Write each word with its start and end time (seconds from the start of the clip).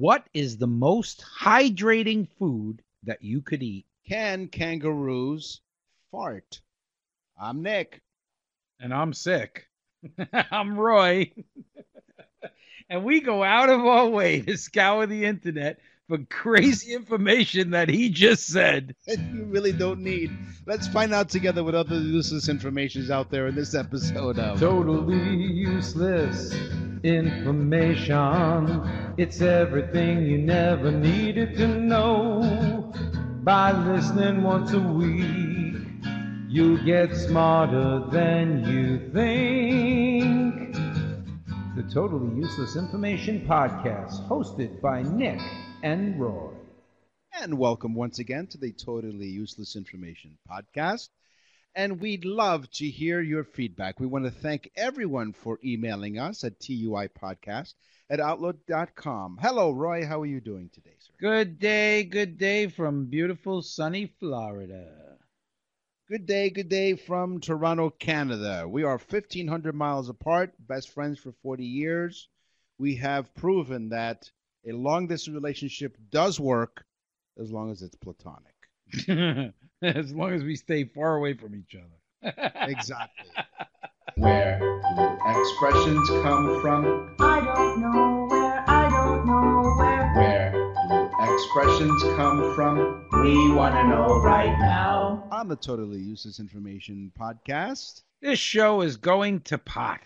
What 0.00 0.26
is 0.32 0.56
the 0.56 0.66
most 0.66 1.22
hydrating 1.22 2.26
food 2.38 2.82
that 3.02 3.22
you 3.22 3.42
could 3.42 3.62
eat? 3.62 3.84
Can 4.08 4.48
kangaroos 4.48 5.60
fart? 6.10 6.62
I'm 7.38 7.60
Nick. 7.60 8.00
And 8.80 8.94
I'm 8.94 9.12
sick. 9.12 9.68
I'm 10.32 10.78
Roy. 10.78 11.30
and 12.88 13.04
we 13.04 13.20
go 13.20 13.44
out 13.44 13.68
of 13.68 13.84
our 13.84 14.08
way 14.08 14.40
to 14.40 14.56
scour 14.56 15.04
the 15.04 15.26
internet 15.26 15.80
for 16.10 16.18
crazy 16.28 16.92
information 16.92 17.70
that 17.70 17.88
he 17.88 18.10
just 18.10 18.48
said. 18.48 18.96
you 19.06 19.44
really 19.44 19.70
don't 19.70 20.00
need. 20.00 20.36
Let's 20.66 20.88
find 20.88 21.14
out 21.14 21.28
together 21.28 21.62
what 21.62 21.76
other 21.76 21.94
useless 21.94 22.48
information 22.48 23.02
is 23.02 23.12
out 23.12 23.30
there 23.30 23.46
in 23.46 23.54
this 23.54 23.76
episode 23.76 24.40
of 24.40 24.58
Totally 24.58 25.36
useless 25.36 26.52
information. 27.04 28.82
It's 29.18 29.40
everything 29.40 30.26
you 30.26 30.38
never 30.38 30.90
needed 30.90 31.56
to 31.58 31.68
know. 31.68 32.92
By 33.44 33.70
listening 33.70 34.42
once 34.42 34.72
a 34.72 34.80
week, 34.80 35.76
you'll 36.48 36.84
get 36.84 37.14
smarter 37.14 38.04
than 38.10 38.64
you 38.64 38.98
think. 39.12 40.74
The 41.76 41.84
Totally 41.94 42.34
Useless 42.36 42.74
Information 42.74 43.46
Podcast, 43.46 44.26
hosted 44.28 44.80
by 44.80 45.02
Nick 45.02 45.40
and 45.82 46.20
Roy. 46.20 46.50
And 47.40 47.58
welcome 47.58 47.94
once 47.94 48.18
again 48.18 48.46
to 48.48 48.58
the 48.58 48.72
Totally 48.72 49.28
Useless 49.28 49.76
Information 49.76 50.36
Podcast. 50.50 51.08
And 51.74 52.00
we'd 52.00 52.24
love 52.24 52.70
to 52.72 52.86
hear 52.86 53.20
your 53.20 53.44
feedback. 53.44 53.98
We 53.98 54.06
want 54.06 54.24
to 54.24 54.30
thank 54.30 54.70
everyone 54.76 55.32
for 55.32 55.58
emailing 55.64 56.18
us 56.18 56.44
at 56.44 56.58
tuipodcast 56.60 57.74
at 58.10 58.20
outlook.com. 58.20 59.38
Hello, 59.40 59.70
Roy. 59.70 60.04
How 60.04 60.20
are 60.20 60.26
you 60.26 60.40
doing 60.40 60.68
today, 60.72 60.96
sir? 60.98 61.12
Good 61.18 61.58
day, 61.58 62.04
good 62.04 62.36
day 62.36 62.66
from 62.66 63.06
beautiful 63.06 63.62
sunny 63.62 64.12
Florida. 64.18 65.16
Good 66.08 66.26
day, 66.26 66.50
good 66.50 66.68
day 66.68 66.96
from 66.96 67.40
Toronto, 67.40 67.88
Canada. 67.88 68.66
We 68.68 68.82
are 68.82 68.98
1,500 68.98 69.74
miles 69.74 70.08
apart, 70.08 70.52
best 70.58 70.90
friends 70.90 71.20
for 71.20 71.32
40 71.42 71.64
years. 71.64 72.28
We 72.78 72.96
have 72.96 73.32
proven 73.34 73.90
that 73.90 74.28
a 74.68 74.72
long 74.72 75.06
distance 75.06 75.34
relationship 75.34 75.96
does 76.10 76.38
work 76.38 76.84
as 77.40 77.50
long 77.50 77.70
as 77.70 77.82
it's 77.82 77.96
platonic. 77.96 78.54
as 79.82 80.12
long 80.12 80.32
as 80.32 80.42
we 80.42 80.56
stay 80.56 80.84
far 80.84 81.16
away 81.16 81.34
from 81.34 81.54
each 81.54 81.74
other. 81.74 82.32
exactly. 82.68 83.26
Where 84.16 84.58
do 84.58 85.40
expressions 85.40 86.08
come 86.22 86.60
from? 86.60 87.14
I 87.20 87.40
don't 87.40 87.80
know 87.80 88.26
where, 88.28 88.64
I 88.68 88.90
don't 88.90 89.26
know 89.26 89.74
where. 89.78 90.00
Where 90.14 90.52
do 90.88 91.34
expressions 91.34 92.02
come 92.16 92.54
from? 92.54 93.06
We 93.22 93.52
want 93.52 93.74
to 93.76 93.86
know 93.88 94.20
right 94.20 94.58
now. 94.58 95.28
On 95.30 95.48
the 95.48 95.56
Totally 95.56 96.00
Useless 96.00 96.40
Information 96.40 97.12
Podcast, 97.18 98.02
This 98.20 98.38
show 98.38 98.82
is 98.82 98.96
going 98.96 99.40
to 99.42 99.56
pot. 99.56 100.00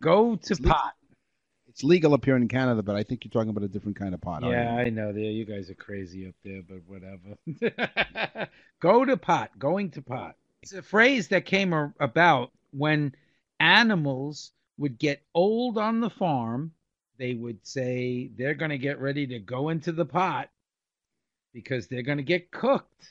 Go 0.00 0.36
to 0.36 0.56
pot. 0.56 0.94
It's 1.78 1.84
legal 1.84 2.12
up 2.12 2.24
here 2.24 2.34
in 2.34 2.48
Canada, 2.48 2.82
but 2.82 2.96
I 2.96 3.04
think 3.04 3.24
you're 3.24 3.30
talking 3.30 3.50
about 3.50 3.62
a 3.62 3.68
different 3.68 3.96
kind 3.96 4.12
of 4.12 4.20
pot. 4.20 4.42
aren't 4.42 4.56
Yeah? 4.56 4.74
I 4.74 4.90
know. 4.90 5.10
Yeah, 5.10 5.30
you 5.30 5.44
guys 5.44 5.70
are 5.70 5.74
crazy 5.74 6.26
up 6.26 6.34
there, 6.44 6.60
but 6.68 6.80
whatever. 6.88 8.48
Go 8.80 9.04
to 9.04 9.16
pot. 9.16 9.56
Going 9.60 9.92
to 9.92 10.02
pot. 10.02 10.34
It's 10.64 10.72
a 10.72 10.82
phrase 10.82 11.28
that 11.28 11.46
came 11.46 11.72
about 12.00 12.50
when 12.72 13.14
animals 13.60 14.50
would 14.76 14.98
get 14.98 15.22
old 15.36 15.78
on 15.78 16.00
the 16.00 16.10
farm. 16.10 16.72
They 17.16 17.34
would 17.34 17.64
say 17.64 18.28
they're 18.36 18.54
going 18.54 18.72
to 18.72 18.78
get 18.78 19.00
ready 19.00 19.28
to 19.28 19.38
go 19.38 19.68
into 19.68 19.92
the 19.92 20.04
pot 20.04 20.50
because 21.54 21.86
they're 21.86 22.02
going 22.02 22.18
to 22.18 22.24
get 22.24 22.50
cooked. 22.50 23.08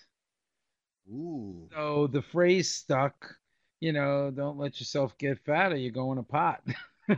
Ooh. 1.09 1.69
So 1.73 2.07
the 2.07 2.21
phrase 2.21 2.69
stuck. 2.69 3.33
You 3.79 3.93
know, 3.93 4.29
don't 4.29 4.57
let 4.57 4.81
yourself 4.81 5.17
get 5.17 5.39
fat 5.45 5.71
or 5.71 5.77
you're 5.77 5.91
going 5.91 6.17
to 6.17 6.23
pot. 6.23 6.63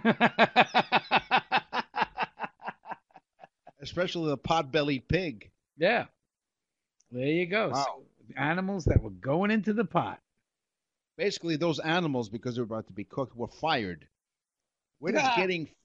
Especially 3.81 4.29
the 4.29 4.37
pot-bellied 4.37 5.07
pig. 5.07 5.51
Yeah. 5.77 6.05
There 7.11 7.25
you 7.25 7.45
go. 7.47 7.69
Wow. 7.69 7.83
So, 7.85 8.03
animals 8.37 8.85
that 8.85 9.01
were 9.01 9.09
going 9.09 9.51
into 9.51 9.73
the 9.73 9.85
pot. 9.85 10.19
Basically, 11.17 11.55
those 11.55 11.79
animals, 11.79 12.29
because 12.29 12.55
they 12.55 12.61
were 12.61 12.65
about 12.65 12.87
to 12.87 12.93
be 12.93 13.03
cooked, 13.03 13.35
were 13.35 13.47
fired. 13.47 14.07
Where 14.99 15.13
does 15.13 15.23
Ah. 15.23 15.35
getting 15.35 15.65
fired 15.65 15.75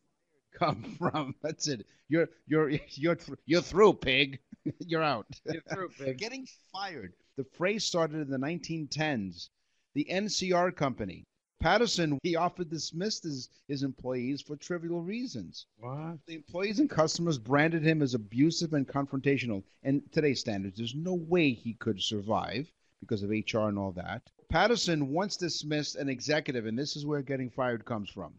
come 0.59 0.83
from? 0.99 1.35
That's 1.43 1.69
it. 1.69 1.87
You're 2.09 2.29
you're 2.47 2.71
you're 2.91 3.15
th- 3.17 3.39
you're 3.47 3.63
through, 3.63 3.95
pig. 3.95 4.41
you're 4.81 5.03
out. 5.03 5.27
You're 5.47 5.63
through, 5.73 5.89
pig. 5.91 6.19
getting 6.19 6.47
fired. 6.73 7.15
The 7.37 7.45
phrase 7.57 7.85
started 7.85 8.21
in 8.21 8.31
the 8.31 8.39
1910s. 8.39 9.49
The 9.95 10.07
NCR 10.11 10.75
company, 10.77 11.27
Patterson, 11.61 12.19
he 12.23 12.37
often 12.37 12.69
dismissed 12.69 13.25
his, 13.25 13.49
his 13.69 13.83
employees 13.83 14.43
for 14.43 14.57
trivial 14.57 15.01
reasons. 15.01 15.67
What? 15.79 16.19
The 16.27 16.35
employees 16.35 16.79
and 16.79 16.91
customers 16.91 17.39
branded 17.39 17.83
him 17.83 18.03
as 18.03 18.15
abusive 18.15 18.75
and 18.75 18.87
confrontational. 18.87 19.63
And 19.83 20.03
today's 20.13 20.41
standards, 20.41 20.77
there's 20.77 20.95
no 20.95 21.15
way 21.15 21.53
he 21.53 21.75
could 21.75 22.03
survive 22.03 22.71
because 23.01 23.23
of 23.23 23.31
HR 23.31 23.69
and 23.69 23.79
all 23.79 23.93
that. 23.93 24.31
Patterson 24.49 25.11
once 25.11 25.37
dismissed 25.37 25.97
an 25.97 26.09
executive, 26.09 26.67
and 26.67 26.79
this 26.79 26.97
is 26.97 27.07
where 27.07 27.23
getting 27.23 27.51
fired 27.51 27.85
comes 27.85 28.11
from. 28.11 28.35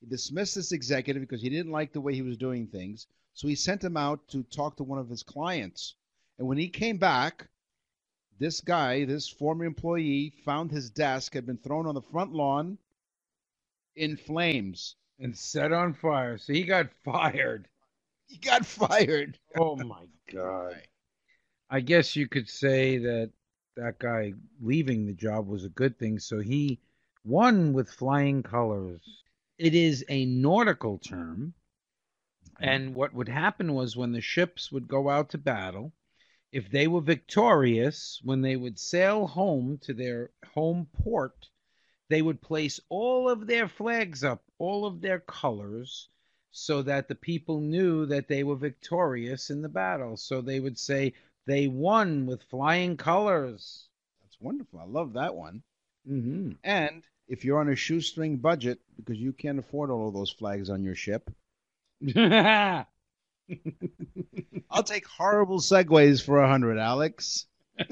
He 0.00 0.06
dismissed 0.06 0.54
this 0.54 0.72
executive 0.72 1.22
because 1.22 1.42
he 1.42 1.50
didn't 1.50 1.72
like 1.72 1.92
the 1.92 2.00
way 2.00 2.14
he 2.14 2.22
was 2.22 2.36
doing 2.36 2.66
things. 2.66 3.06
So 3.34 3.48
he 3.48 3.54
sent 3.54 3.82
him 3.82 3.96
out 3.96 4.28
to 4.28 4.42
talk 4.44 4.76
to 4.76 4.84
one 4.84 4.98
of 4.98 5.08
his 5.08 5.22
clients. 5.22 5.94
And 6.38 6.46
when 6.46 6.58
he 6.58 6.68
came 6.68 6.98
back, 6.98 7.48
this 8.38 8.60
guy, 8.60 9.04
this 9.04 9.28
former 9.28 9.64
employee, 9.64 10.32
found 10.44 10.70
his 10.70 10.90
desk 10.90 11.34
had 11.34 11.46
been 11.46 11.58
thrown 11.58 11.86
on 11.86 11.94
the 11.94 12.02
front 12.02 12.32
lawn 12.32 12.78
in 13.96 14.16
flames. 14.16 14.94
And 15.20 15.36
set 15.36 15.72
on 15.72 15.94
fire. 15.94 16.38
So 16.38 16.52
he 16.52 16.62
got 16.62 16.90
fired. 17.04 17.68
He 18.26 18.36
got 18.36 18.64
fired. 18.64 19.38
Oh 19.58 19.74
my 19.76 20.06
God. 20.32 20.80
I 21.70 21.80
guess 21.80 22.14
you 22.14 22.28
could 22.28 22.48
say 22.48 22.98
that 22.98 23.30
that 23.76 23.98
guy 23.98 24.34
leaving 24.60 25.06
the 25.06 25.14
job 25.14 25.48
was 25.48 25.64
a 25.64 25.70
good 25.70 25.98
thing. 25.98 26.18
So 26.18 26.38
he 26.38 26.78
won 27.24 27.72
with 27.72 27.90
flying 27.90 28.42
colors. 28.42 29.00
It 29.58 29.74
is 29.74 30.04
a 30.08 30.26
nautical 30.26 30.98
term. 30.98 31.54
Mm-hmm. 32.44 32.64
And 32.64 32.94
what 32.94 33.12
would 33.14 33.28
happen 33.28 33.74
was 33.74 33.96
when 33.96 34.12
the 34.12 34.20
ships 34.20 34.70
would 34.70 34.86
go 34.86 35.10
out 35.10 35.30
to 35.30 35.38
battle, 35.38 35.92
if 36.52 36.70
they 36.70 36.86
were 36.86 37.00
victorious, 37.00 38.20
when 38.24 38.40
they 38.40 38.56
would 38.56 38.78
sail 38.78 39.26
home 39.26 39.78
to 39.82 39.92
their 39.92 40.30
home 40.54 40.88
port, 41.02 41.48
they 42.08 42.22
would 42.22 42.40
place 42.40 42.80
all 42.88 43.28
of 43.28 43.46
their 43.46 43.68
flags 43.68 44.24
up, 44.24 44.42
all 44.58 44.86
of 44.86 45.00
their 45.00 45.20
colors, 45.20 46.08
so 46.50 46.82
that 46.82 47.08
the 47.08 47.14
people 47.14 47.60
knew 47.60 48.06
that 48.06 48.28
they 48.28 48.42
were 48.42 48.56
victorious 48.56 49.50
in 49.50 49.60
the 49.60 49.68
battle. 49.68 50.16
So 50.16 50.40
they 50.40 50.60
would 50.60 50.78
say, 50.78 51.12
they 51.46 51.66
won 51.66 52.26
with 52.26 52.42
flying 52.44 52.96
colors. 52.96 53.88
That's 54.22 54.40
wonderful. 54.40 54.80
I 54.80 54.84
love 54.84 55.14
that 55.14 55.34
one. 55.34 55.62
Mm-hmm. 56.08 56.52
And 56.64 57.02
if 57.26 57.44
you're 57.44 57.60
on 57.60 57.70
a 57.70 57.76
shoestring 57.76 58.38
budget 58.38 58.80
because 58.96 59.18
you 59.18 59.32
can't 59.32 59.58
afford 59.58 59.90
all 59.90 60.08
of 60.08 60.14
those 60.14 60.30
flags 60.30 60.70
on 60.70 60.82
your 60.82 60.94
ship, 60.94 61.30
I'll 64.70 64.82
take 64.82 65.06
horrible 65.06 65.60
segues 65.60 66.22
for 66.22 66.42
a 66.42 66.48
hundred, 66.48 66.78
Alex. 66.78 67.46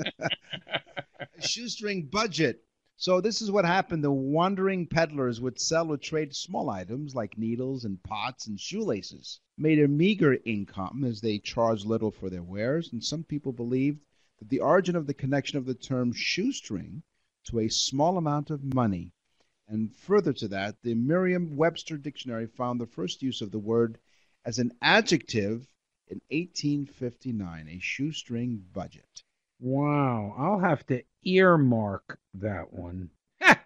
shoestring 1.40 2.06
budget. 2.06 2.64
So 2.96 3.20
this 3.20 3.42
is 3.42 3.50
what 3.50 3.64
happened. 3.64 4.02
The 4.02 4.10
wandering 4.10 4.86
peddlers 4.86 5.40
would 5.40 5.60
sell 5.60 5.92
or 5.92 5.96
trade 5.96 6.34
small 6.34 6.70
items 6.70 7.14
like 7.14 7.36
needles 7.36 7.84
and 7.84 8.02
pots 8.02 8.46
and 8.46 8.58
shoelaces, 8.58 9.40
made 9.58 9.78
a 9.78 9.86
meager 9.86 10.38
income 10.44 11.04
as 11.04 11.20
they 11.20 11.38
charged 11.38 11.84
little 11.84 12.10
for 12.10 12.30
their 12.30 12.42
wares, 12.42 12.92
and 12.92 13.04
some 13.04 13.22
people 13.22 13.52
believed 13.52 14.00
that 14.38 14.48
the 14.48 14.60
origin 14.60 14.96
of 14.96 15.06
the 15.06 15.14
connection 15.14 15.58
of 15.58 15.66
the 15.66 15.74
term 15.74 16.12
shoestring 16.12 17.02
to 17.44 17.60
a 17.60 17.68
small 17.68 18.16
amount 18.16 18.50
of 18.50 18.74
money. 18.74 19.12
And 19.68 19.94
further 19.94 20.32
to 20.32 20.48
that, 20.48 20.80
the 20.82 20.94
Merriam-Webster 20.94 21.98
dictionary 21.98 22.46
found 22.46 22.80
the 22.80 22.86
first 22.86 23.22
use 23.22 23.42
of 23.42 23.50
the 23.50 23.58
word 23.58 23.98
as 24.46 24.60
an 24.60 24.72
adjective 24.80 25.66
in 26.06 26.20
1859, 26.30 27.68
a 27.68 27.78
shoestring 27.80 28.64
budget. 28.72 29.24
Wow, 29.58 30.34
I'll 30.38 30.60
have 30.60 30.86
to 30.86 31.02
earmark 31.24 32.20
that 32.34 32.72
one. 32.72 33.10
Ha! 33.42 33.60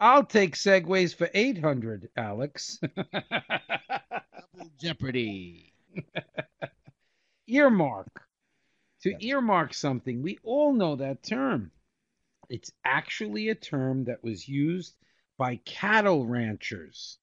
I'll 0.00 0.24
take 0.24 0.54
segues 0.54 1.14
for 1.14 1.28
800, 1.34 2.08
Alex. 2.16 2.78
Double 2.80 4.70
jeopardy. 4.80 5.74
earmark. 7.46 8.22
To 9.02 9.14
earmark 9.20 9.74
something, 9.74 10.22
we 10.22 10.38
all 10.42 10.72
know 10.72 10.96
that 10.96 11.22
term. 11.22 11.72
It's 12.48 12.72
actually 12.84 13.50
a 13.50 13.54
term 13.54 14.04
that 14.04 14.24
was 14.24 14.48
used 14.48 14.96
by 15.36 15.56
cattle 15.56 16.24
ranchers. 16.24 17.18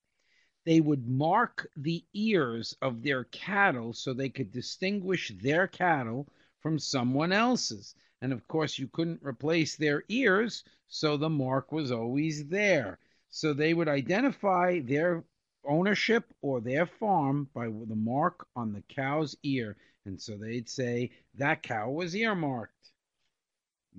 They 0.69 0.81
would 0.81 1.09
mark 1.09 1.67
the 1.75 2.05
ears 2.13 2.77
of 2.79 3.01
their 3.01 3.23
cattle 3.23 3.91
so 3.91 4.13
they 4.13 4.29
could 4.29 4.51
distinguish 4.51 5.31
their 5.41 5.65
cattle 5.65 6.27
from 6.59 6.77
someone 6.77 7.31
else's. 7.31 7.95
And 8.21 8.31
of 8.31 8.47
course, 8.47 8.77
you 8.77 8.87
couldn't 8.87 9.23
replace 9.23 9.75
their 9.75 10.03
ears, 10.09 10.63
so 10.87 11.17
the 11.17 11.27
mark 11.27 11.71
was 11.71 11.91
always 11.91 12.47
there. 12.49 12.99
So 13.31 13.51
they 13.51 13.73
would 13.73 13.87
identify 13.87 14.81
their 14.81 15.23
ownership 15.63 16.31
or 16.43 16.61
their 16.61 16.85
farm 16.85 17.49
by 17.51 17.65
the 17.65 17.95
mark 17.95 18.45
on 18.55 18.71
the 18.71 18.83
cow's 18.83 19.35
ear. 19.41 19.75
And 20.05 20.21
so 20.21 20.37
they'd 20.37 20.69
say 20.69 21.09
that 21.33 21.63
cow 21.63 21.89
was 21.89 22.15
earmarked. 22.15 22.91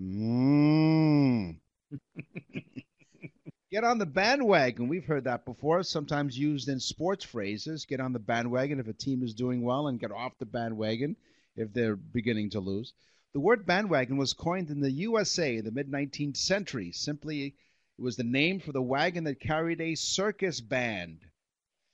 Mm. 0.00 1.58
Get 3.70 3.84
on 3.84 3.98
the 3.98 4.06
bandwagon. 4.06 4.88
We've 4.88 5.04
heard 5.04 5.22
that 5.24 5.44
before, 5.44 5.84
sometimes 5.84 6.36
used 6.36 6.68
in 6.68 6.80
sports 6.80 7.24
phrases. 7.24 7.84
Get 7.86 8.00
on 8.00 8.12
the 8.12 8.18
bandwagon 8.18 8.80
if 8.80 8.88
a 8.88 8.92
team 8.92 9.22
is 9.22 9.32
doing 9.32 9.62
well, 9.62 9.86
and 9.86 10.00
get 10.00 10.10
off 10.10 10.36
the 10.38 10.44
bandwagon 10.44 11.14
if 11.54 11.72
they're 11.72 11.94
beginning 11.94 12.50
to 12.50 12.58
lose. 12.58 12.92
The 13.32 13.38
word 13.38 13.66
bandwagon 13.66 14.16
was 14.16 14.32
coined 14.32 14.70
in 14.70 14.80
the 14.80 14.90
USA 14.90 15.58
in 15.58 15.64
the 15.64 15.70
mid 15.70 15.88
19th 15.88 16.36
century. 16.36 16.90
Simply, 16.90 17.54
it 17.96 18.02
was 18.02 18.16
the 18.16 18.24
name 18.24 18.58
for 18.58 18.72
the 18.72 18.82
wagon 18.82 19.22
that 19.22 19.38
carried 19.38 19.80
a 19.80 19.94
circus 19.94 20.60
band. 20.60 21.20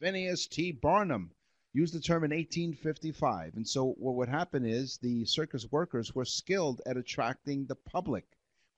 Phineas 0.00 0.46
T. 0.46 0.73
Barnum 0.73 1.31
used 1.75 1.93
the 1.93 2.00
term 2.00 2.25
in 2.25 2.31
1855. 2.31 3.55
And 3.55 3.69
so, 3.69 3.93
what 3.99 4.14
would 4.14 4.31
happen 4.31 4.64
is 4.64 4.96
the 4.96 5.26
circus 5.26 5.70
workers 5.70 6.14
were 6.14 6.25
skilled 6.25 6.81
at 6.87 6.96
attracting 6.96 7.67
the 7.67 7.76
public 7.76 8.25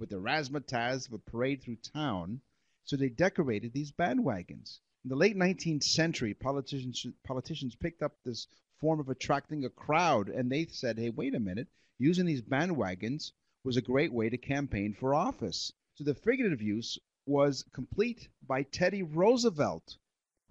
with 0.00 0.08
the 0.08 0.20
razzmatazz 0.20 1.06
of 1.06 1.12
a 1.12 1.18
parade 1.18 1.62
through 1.62 1.76
town. 1.76 2.40
So, 2.88 2.96
they 2.96 3.10
decorated 3.10 3.74
these 3.74 3.92
bandwagons. 3.92 4.80
In 5.04 5.10
the 5.10 5.14
late 5.14 5.36
19th 5.36 5.82
century, 5.82 6.32
politicians, 6.32 7.04
politicians 7.22 7.76
picked 7.76 8.02
up 8.02 8.16
this 8.24 8.46
form 8.80 8.98
of 8.98 9.10
attracting 9.10 9.66
a 9.66 9.68
crowd 9.68 10.30
and 10.30 10.50
they 10.50 10.64
said, 10.64 10.98
hey, 10.98 11.10
wait 11.10 11.34
a 11.34 11.38
minute, 11.38 11.68
using 11.98 12.24
these 12.24 12.40
bandwagons 12.40 13.32
was 13.62 13.76
a 13.76 13.82
great 13.82 14.10
way 14.10 14.30
to 14.30 14.38
campaign 14.38 14.94
for 14.94 15.14
office. 15.14 15.70
So, 15.96 16.04
the 16.04 16.14
figurative 16.14 16.62
use 16.62 16.98
was 17.26 17.62
complete 17.74 18.26
by 18.46 18.62
Teddy 18.62 19.02
Roosevelt, 19.02 19.98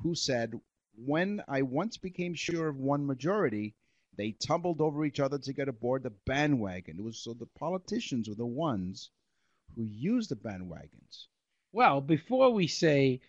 who 0.03 0.13
said, 0.13 0.61
when 0.95 1.41
I 1.47 1.63
once 1.63 1.97
became 1.97 2.35
sure 2.35 2.67
of 2.67 2.77
one 2.77 3.07
majority, 3.07 3.73
they 4.15 4.33
tumbled 4.33 4.79
over 4.79 5.03
each 5.05 5.19
other 5.19 5.39
to 5.39 5.53
get 5.53 5.69
aboard 5.69 6.03
the 6.03 6.11
bandwagon. 6.11 6.99
It 6.99 7.03
was 7.03 7.17
so 7.17 7.33
the 7.33 7.47
politicians 7.47 8.29
were 8.29 8.35
the 8.35 8.45
ones 8.45 9.09
who 9.75 9.85
used 9.85 10.29
the 10.29 10.35
bandwagons. 10.35 11.25
Well, 11.71 12.01
before 12.01 12.51
we 12.51 12.67
say 12.67 13.21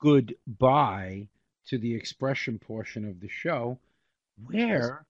goodbye 0.00 1.28
to 1.66 1.78
the 1.78 1.94
expression 1.94 2.58
portion 2.58 3.08
of 3.08 3.20
the 3.20 3.28
show, 3.28 3.78
where 4.46 5.06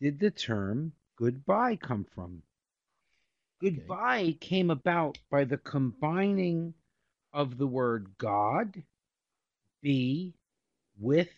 did 0.00 0.20
the 0.20 0.30
term 0.30 0.92
goodbye 1.16 1.76
come 1.76 2.04
from? 2.14 2.42
Goodbye 3.60 4.36
came 4.40 4.70
about 4.70 5.18
by 5.30 5.44
the 5.44 5.58
combining 5.58 6.74
of 7.32 7.58
the 7.58 7.66
word 7.66 8.06
God, 8.16 8.82
be, 9.82 10.34
with, 10.98 11.32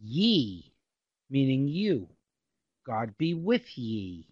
ye, 0.00 0.72
meaning 1.28 1.68
you. 1.68 2.08
God 2.84 3.16
be 3.18 3.34
with 3.34 3.76
ye. 3.76 4.26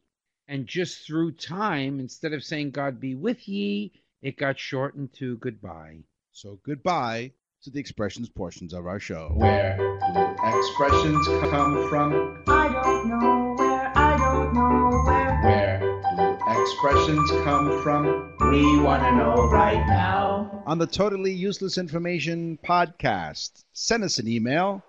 And 0.48 0.66
just 0.66 1.06
through 1.06 1.32
time, 1.32 2.00
instead 2.00 2.32
of 2.32 2.42
saying 2.42 2.70
God 2.70 2.98
be 2.98 3.14
with 3.14 3.46
ye, 3.46 3.92
it 4.22 4.36
got 4.36 4.58
shortened 4.58 5.12
to 5.14 5.36
goodbye. 5.38 5.98
So 6.32 6.58
goodbye 6.64 7.32
to 7.62 7.70
the 7.70 7.80
expressions 7.80 8.28
portions 8.28 8.72
of 8.72 8.86
our 8.86 9.00
show. 9.00 9.32
Where 9.34 9.76
do 9.76 10.58
expressions 10.58 11.26
come 11.50 11.88
from? 11.88 12.42
I 12.46 12.68
don't 12.68 13.08
know 13.08 13.54
where, 13.58 13.92
I 13.96 14.16
don't 14.16 14.54
know 14.54 15.02
where. 15.04 15.40
Where 15.42 15.80
do 16.16 16.62
expressions 16.62 17.30
come 17.44 17.82
from? 17.82 18.34
We 18.50 18.78
want 18.78 19.02
to 19.02 19.16
know 19.16 19.48
right 19.48 19.84
now. 19.86 20.62
On 20.66 20.78
the 20.78 20.86
Totally 20.86 21.32
Useless 21.32 21.78
Information 21.78 22.58
podcast, 22.64 23.64
send 23.72 24.04
us 24.04 24.18
an 24.18 24.28
email, 24.28 24.82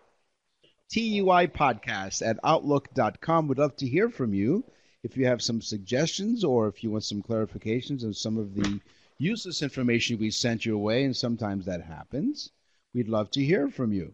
tuipodcast 0.94 2.26
at 2.26 2.40
outlook.com. 2.44 3.48
We'd 3.48 3.58
love 3.58 3.76
to 3.78 3.88
hear 3.88 4.10
from 4.10 4.34
you. 4.34 4.64
If 5.04 5.16
you 5.18 5.28
have 5.28 5.42
some 5.42 5.62
suggestions 5.62 6.44
or 6.44 6.68
if 6.68 6.84
you 6.84 6.92
want 6.92 7.04
some 7.04 7.22
clarifications 7.22 8.04
of 8.04 8.18
some 8.18 8.38
of 8.38 8.56
the 8.56 8.80
useless 9.18 9.62
information 9.62 10.18
we 10.20 10.32
sent 10.32 10.66
your 10.66 10.78
way, 10.78 11.04
and 11.04 11.16
sometimes 11.16 11.66
that 11.66 11.82
happens, 11.84 12.52
we'd 12.94 13.10
love 13.10 13.32
to 13.32 13.44
hear 13.44 13.70
from 13.70 13.94
you. 13.94 14.14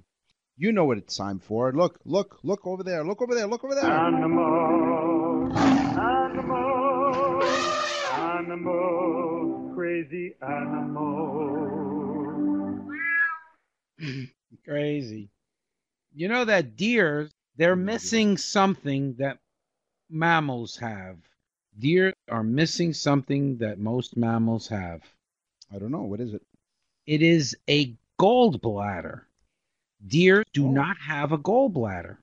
You 0.55 0.71
know 0.71 0.85
what 0.85 0.97
it's 1.00 1.17
time 1.17 1.39
for. 1.39 1.73
Look, 1.73 2.00
look, 2.05 2.39
look 2.44 2.65
over 2.65 2.83
there. 2.83 3.03
Look 3.03 3.21
over 3.21 3.33
there. 3.33 3.47
Look 3.47 3.63
over 3.63 3.73
there. 3.75 3.85
Animals, 3.85 5.55
animals, 5.97 7.45
animals, 8.13 9.75
crazy 9.75 10.35
animals. 10.41 11.83
Crazy. 14.65 15.29
You 16.13 16.27
know 16.27 16.45
that 16.45 16.75
deer, 16.75 17.29
they're 17.57 17.75
missing 17.75 18.38
something 18.38 19.15
that 19.17 19.39
mammals 20.09 20.77
have. 20.77 21.17
Deer 21.79 22.13
are 22.29 22.43
missing 22.43 22.93
something 22.93 23.57
that 23.57 23.79
most 23.79 24.15
mammals 24.15 24.67
have. 24.67 25.01
I 25.73 25.79
don't 25.79 25.91
know. 25.91 26.03
What 26.03 26.19
is 26.19 26.33
it? 26.33 26.41
It 27.05 27.21
is 27.21 27.55
a 27.67 27.95
gallbladder. 28.19 29.21
Deer 30.05 30.43
do 30.53 30.67
Oh. 30.67 30.71
not 30.71 30.97
have 30.97 31.31
a 31.31 31.37
gallbladder. 31.37 32.17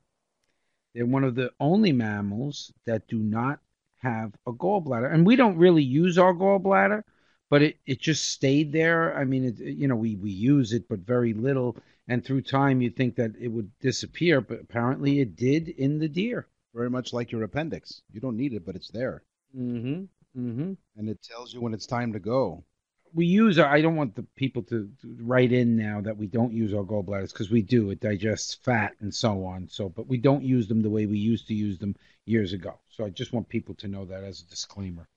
They're 0.94 1.06
one 1.06 1.24
of 1.24 1.34
the 1.34 1.52
only 1.60 1.92
mammals 1.92 2.72
that 2.84 3.06
do 3.08 3.18
not 3.18 3.60
have 3.98 4.34
a 4.46 4.52
gallbladder. 4.52 5.12
And 5.12 5.26
we 5.26 5.36
don't 5.36 5.56
really 5.58 5.82
use 5.82 6.16
our 6.18 6.32
gallbladder, 6.32 7.02
but 7.48 7.62
it, 7.62 7.78
it 7.86 8.00
just 8.00 8.30
stayed 8.30 8.72
there. 8.72 9.16
I 9.16 9.24
mean, 9.24 9.44
it, 9.44 9.58
you 9.58 9.88
know, 9.88 9.96
we, 9.96 10.16
we 10.16 10.30
use 10.30 10.72
it, 10.72 10.88
but 10.88 11.00
very 11.00 11.32
little. 11.32 11.76
And 12.08 12.24
through 12.24 12.42
time, 12.42 12.80
you'd 12.80 12.96
think 12.96 13.16
that 13.16 13.32
it 13.38 13.48
would 13.48 13.70
disappear, 13.80 14.40
but 14.40 14.60
apparently 14.60 15.20
it 15.20 15.36
did 15.36 15.68
in 15.68 15.98
the 15.98 16.08
deer. 16.08 16.46
Very 16.74 16.90
much 16.90 17.12
like 17.12 17.32
your 17.32 17.42
appendix. 17.42 18.02
You 18.12 18.20
don't 18.20 18.36
need 18.36 18.52
it, 18.52 18.64
but 18.64 18.76
it's 18.76 18.90
there. 18.90 19.22
Mm-hmm. 19.56 20.04
Mm-hmm. 20.40 20.72
And 20.96 21.08
it 21.08 21.22
tells 21.22 21.52
you 21.52 21.60
when 21.60 21.74
it's 21.74 21.86
time 21.86 22.12
to 22.12 22.18
go. 22.20 22.64
we 23.12 23.26
use 23.26 23.58
our, 23.58 23.66
I 23.66 23.80
don't 23.82 23.96
want 23.96 24.14
the 24.14 24.22
people 24.36 24.62
to, 24.64 24.88
to 25.02 25.16
write 25.20 25.52
in 25.52 25.76
now 25.76 26.00
that 26.02 26.16
we 26.16 26.26
don't 26.26 26.52
use 26.52 26.72
our 26.74 26.84
gallbladders 26.84 27.32
because 27.32 27.50
we 27.50 27.62
do. 27.62 27.90
It 27.90 28.00
digests 28.00 28.54
fat 28.54 28.94
and 29.00 29.14
so 29.14 29.44
on. 29.44 29.68
So, 29.68 29.88
but 29.88 30.06
we 30.06 30.18
don't 30.18 30.44
use 30.44 30.68
them 30.68 30.82
the 30.82 30.90
way 30.90 31.06
we 31.06 31.18
used 31.18 31.48
to 31.48 31.54
use 31.54 31.78
them 31.78 31.96
years 32.26 32.52
ago. 32.52 32.78
So 32.90 33.04
I 33.04 33.10
just 33.10 33.32
want 33.32 33.48
people 33.48 33.74
to 33.76 33.88
know 33.88 34.04
that 34.06 34.22
as 34.24 34.40
a 34.42 34.46
disclaimer. 34.50 35.08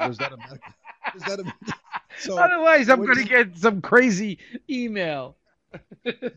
Was 0.00 0.18
that 0.18 0.32
a 0.32 0.36
medical? 0.36 0.72
Is 1.14 1.22
that 1.24 1.40
a 1.40 1.52
so? 2.18 2.38
Otherwise, 2.38 2.88
I'm 2.88 3.04
going 3.04 3.18
to 3.18 3.24
get 3.24 3.56
some 3.58 3.80
crazy 3.82 4.38
email. 4.70 5.36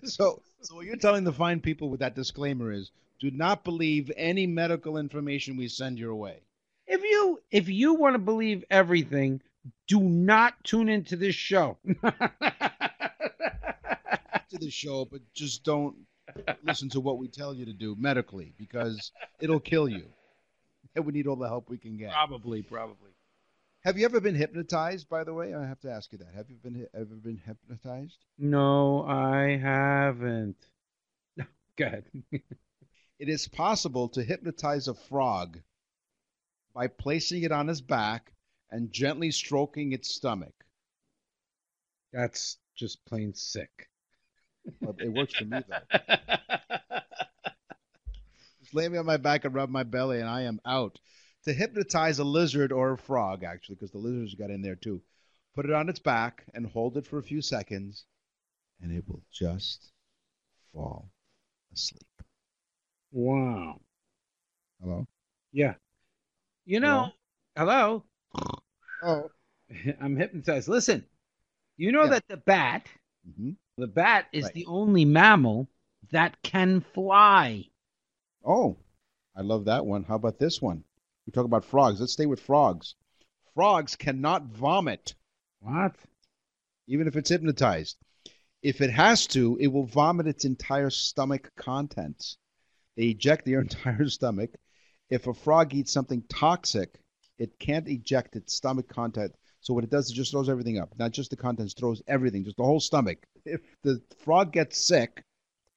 So, 0.03 0.41
so 0.61 0.75
what 0.75 0.85
you're 0.85 0.97
telling 0.97 1.23
the 1.23 1.31
fine 1.31 1.61
people 1.61 1.89
with 1.89 2.01
that 2.01 2.15
disclaimer 2.15 2.71
is: 2.73 2.91
do 3.19 3.31
not 3.31 3.63
believe 3.63 4.11
any 4.17 4.47
medical 4.47 4.97
information 4.97 5.55
we 5.55 5.67
send 5.69 5.97
your 5.99 6.15
way. 6.15 6.41
If 6.89 7.03
you 7.03 7.39
if 7.51 7.69
you 7.69 7.93
want 7.93 8.15
to 8.15 8.19
believe 8.19 8.65
everything, 8.71 9.41
do 9.87 9.99
not 10.01 10.63
tune 10.63 10.89
into 10.89 11.15
this 11.15 11.35
show. 11.35 11.77
To 14.49 14.57
the 14.57 14.71
show, 14.71 15.05
but 15.05 15.21
just 15.35 15.63
don't 15.63 15.95
listen 16.63 16.89
to 16.89 16.99
what 16.99 17.19
we 17.19 17.27
tell 17.27 17.53
you 17.53 17.65
to 17.65 17.73
do 17.73 17.95
medically 17.99 18.51
because 18.57 19.11
it'll 19.39 19.59
kill 19.59 19.87
you. 19.87 20.07
And 20.95 21.05
we 21.05 21.13
need 21.13 21.27
all 21.27 21.35
the 21.35 21.47
help 21.47 21.69
we 21.69 21.77
can 21.77 21.97
get. 21.97 22.11
probably, 22.11 22.63
probably. 22.63 23.11
Have 23.83 23.99
you 23.99 24.05
ever 24.05 24.19
been 24.19 24.33
hypnotized? 24.33 25.07
By 25.07 25.23
the 25.23 25.35
way, 25.35 25.53
I 25.53 25.67
have 25.67 25.79
to 25.81 25.91
ask 25.91 26.11
you 26.11 26.17
that. 26.17 26.33
Have 26.35 26.49
you 26.49 26.57
been 26.57 26.87
ever 26.95 27.13
been 27.13 27.39
hypnotized? 27.45 28.17
No, 28.39 29.05
I 29.05 29.57
haven't. 29.57 30.57
Go 31.77 31.85
ahead. 31.85 32.05
It 33.19 33.27
is 33.27 33.49
possible 33.49 34.07
to 34.09 34.23
hypnotize 34.23 34.87
a 34.87 34.93
frog 34.93 35.59
by 36.73 36.87
placing 36.87 37.43
it 37.43 37.51
on 37.51 37.67
his 37.67 37.81
back 37.81 38.31
and 38.71 38.91
gently 38.91 39.31
stroking 39.31 39.91
its 39.91 40.13
stomach. 40.13 40.53
That's 42.13 42.57
just 42.75 43.03
plain 43.05 43.33
sick. 43.33 43.89
But 44.81 44.95
it 44.99 45.09
works 45.09 45.35
for 45.35 45.45
me 45.45 45.61
though. 45.67 46.07
Just 48.61 48.73
lay 48.73 48.87
me 48.87 48.97
on 48.97 49.05
my 49.05 49.17
back 49.17 49.45
and 49.45 49.55
rub 49.55 49.69
my 49.69 49.83
belly, 49.83 50.19
and 50.19 50.29
I 50.29 50.41
am 50.43 50.59
out. 50.65 50.99
To 51.45 51.53
hypnotize 51.53 52.19
a 52.19 52.23
lizard 52.23 52.71
or 52.71 52.91
a 52.91 52.97
frog, 52.97 53.43
actually, 53.43 53.75
because 53.75 53.91
the 53.91 53.97
lizards 53.97 54.35
got 54.35 54.51
in 54.51 54.61
there 54.61 54.75
too. 54.75 55.01
Put 55.55 55.65
it 55.65 55.71
on 55.71 55.89
its 55.89 55.99
back 55.99 56.43
and 56.53 56.67
hold 56.67 56.97
it 56.97 57.07
for 57.07 57.17
a 57.17 57.23
few 57.23 57.41
seconds, 57.41 58.05
and 58.81 58.91
it 58.91 59.05
will 59.07 59.23
just 59.31 59.91
fall 60.73 61.09
asleep. 61.73 62.03
Wow. 63.11 63.79
Hello? 64.81 65.07
Yeah. 65.51 65.75
You 66.69 66.79
know, 66.79 67.09
hello. 67.57 68.03
Oh. 69.01 69.31
I'm 69.99 70.15
hypnotized. 70.17 70.67
Listen, 70.67 71.03
you 71.77 71.91
know 71.91 72.03
Yeah. 72.03 72.09
that 72.09 72.27
the 72.27 72.37
bat, 72.37 72.87
hmm 73.37 73.51
the 73.77 73.87
bat 73.87 74.27
is 74.33 74.43
Right. 74.45 74.53
the 74.53 74.65
only 74.67 75.03
mammal 75.05 75.67
that 76.11 76.39
can 76.43 76.81
fly. 76.81 77.65
Oh, 78.45 78.77
I 79.35 79.41
love 79.41 79.65
that 79.65 79.85
one. 79.85 80.03
How 80.03 80.15
about 80.15 80.37
this 80.37 80.61
one? 80.61 80.83
We 81.25 81.31
talk 81.31 81.45
about 81.45 81.65
frogs. 81.65 81.99
Let's 82.01 82.13
stay 82.13 82.27
with 82.27 82.39
frogs. 82.39 82.93
Frogs 83.55 83.95
cannot 83.95 84.43
vomit, 84.43 85.15
What? 85.61 85.95
even 86.87 87.07
if 87.07 87.15
it's 87.15 87.29
hypnotized. 87.29 87.97
If 88.61 88.81
it 88.81 88.91
has 88.91 89.25
to, 89.27 89.57
it 89.61 89.67
will 89.67 89.85
vomit 89.85 90.27
its 90.27 90.45
entire 90.45 90.89
stomach 90.89 91.51
contents. 91.55 92.37
They 92.95 93.07
eject 93.07 93.45
their 93.45 93.61
entire 93.67 94.09
stomach. 94.09 94.51
If 95.09 95.27
a 95.27 95.33
frog 95.33 95.73
eats 95.73 95.91
something 95.91 96.23
toxic, 96.29 96.99
it 97.37 97.57
can't 97.59 97.87
eject 97.87 98.35
its 98.35 98.53
stomach 98.53 98.87
content. 98.87 99.33
So 99.61 99.73
what 99.73 99.83
it 99.83 99.89
does 99.89 100.05
is 100.07 100.11
just 100.13 100.31
throws 100.31 100.49
everything 100.49 100.77
up, 100.79 100.93
not 100.97 101.11
just 101.11 101.29
the 101.31 101.35
contents, 101.35 101.73
throws 101.73 102.01
everything, 102.07 102.43
just 102.45 102.57
the 102.57 102.63
whole 102.63 102.79
stomach. 102.79 103.25
If 103.45 103.61
the 103.83 104.01
frog 104.19 104.53
gets 104.53 104.79
sick, 104.79 105.23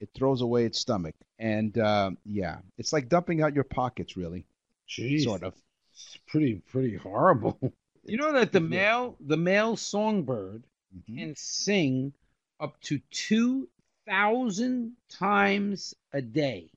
it 0.01 0.11
throws 0.15 0.41
away 0.41 0.65
its 0.65 0.79
stomach, 0.79 1.15
and 1.39 1.77
uh, 1.79 2.11
yeah, 2.25 2.59
it's 2.79 2.93
like 2.93 3.09
dumping 3.09 3.41
out 3.43 3.55
your 3.55 3.65
pockets, 3.65 4.17
really, 4.17 4.45
Jeez. 4.89 5.23
sort 5.23 5.43
of. 5.45 5.55
It's 5.93 6.19
pretty 6.27 6.57
pretty 6.71 6.97
horrible. 6.97 7.59
You 8.05 8.17
know 8.17 8.33
that 8.33 8.51
the 8.51 8.61
male 8.61 9.17
the 9.21 9.37
male 9.37 9.77
songbird 9.77 10.65
Mhm. 10.93 11.19
can 11.19 11.37
sing 11.37 12.13
up 12.59 12.81
to 12.83 12.99
two 13.13 13.69
thousand 14.07 14.97
times 15.09 15.95
a 16.13 16.21
day. 16.21 16.69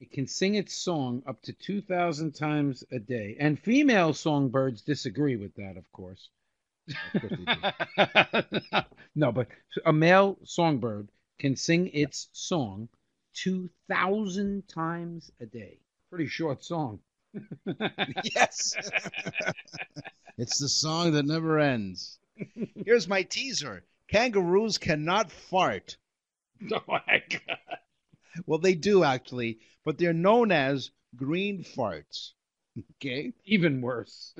It 0.00 0.12
can 0.12 0.26
sing 0.26 0.54
its 0.54 0.74
song 0.74 1.22
up 1.26 1.42
to 1.42 1.52
two 1.52 1.82
thousand 1.82 2.32
times 2.32 2.82
a 2.90 2.98
day. 2.98 3.36
And 3.38 3.60
female 3.60 4.14
songbirds 4.14 4.80
disagree 4.80 5.36
with 5.36 5.54
that, 5.56 5.76
of 5.76 5.92
course. 5.92 6.30
Of 6.88 7.20
course 7.20 7.34
they 7.96 8.84
no, 9.14 9.30
but 9.30 9.48
a 9.84 9.92
male 9.92 10.38
songbird 10.42 11.10
can 11.38 11.54
sing 11.54 11.88
its 11.88 12.30
song 12.32 12.88
two 13.34 13.68
thousand 13.88 14.66
times 14.68 15.30
a 15.38 15.44
day. 15.44 15.78
Pretty 16.08 16.28
short 16.28 16.64
song. 16.64 17.00
yes. 18.24 18.74
it's 20.38 20.58
the 20.58 20.68
song 20.68 21.12
that 21.12 21.26
never 21.26 21.58
ends. 21.58 22.18
Here's 22.86 23.06
my 23.06 23.22
teaser 23.22 23.84
kangaroos 24.08 24.78
cannot 24.78 25.30
fart. 25.30 25.98
Oh 26.72 26.82
my 26.88 27.22
god. 27.28 27.78
Well, 28.46 28.58
they 28.60 28.74
do 28.74 29.02
actually, 29.02 29.58
but 29.84 29.98
they're 29.98 30.12
known 30.12 30.52
as 30.52 30.92
green 31.16 31.64
farts. 31.64 32.32
Okay? 32.92 33.32
Even 33.44 33.82
worse. 33.82 34.34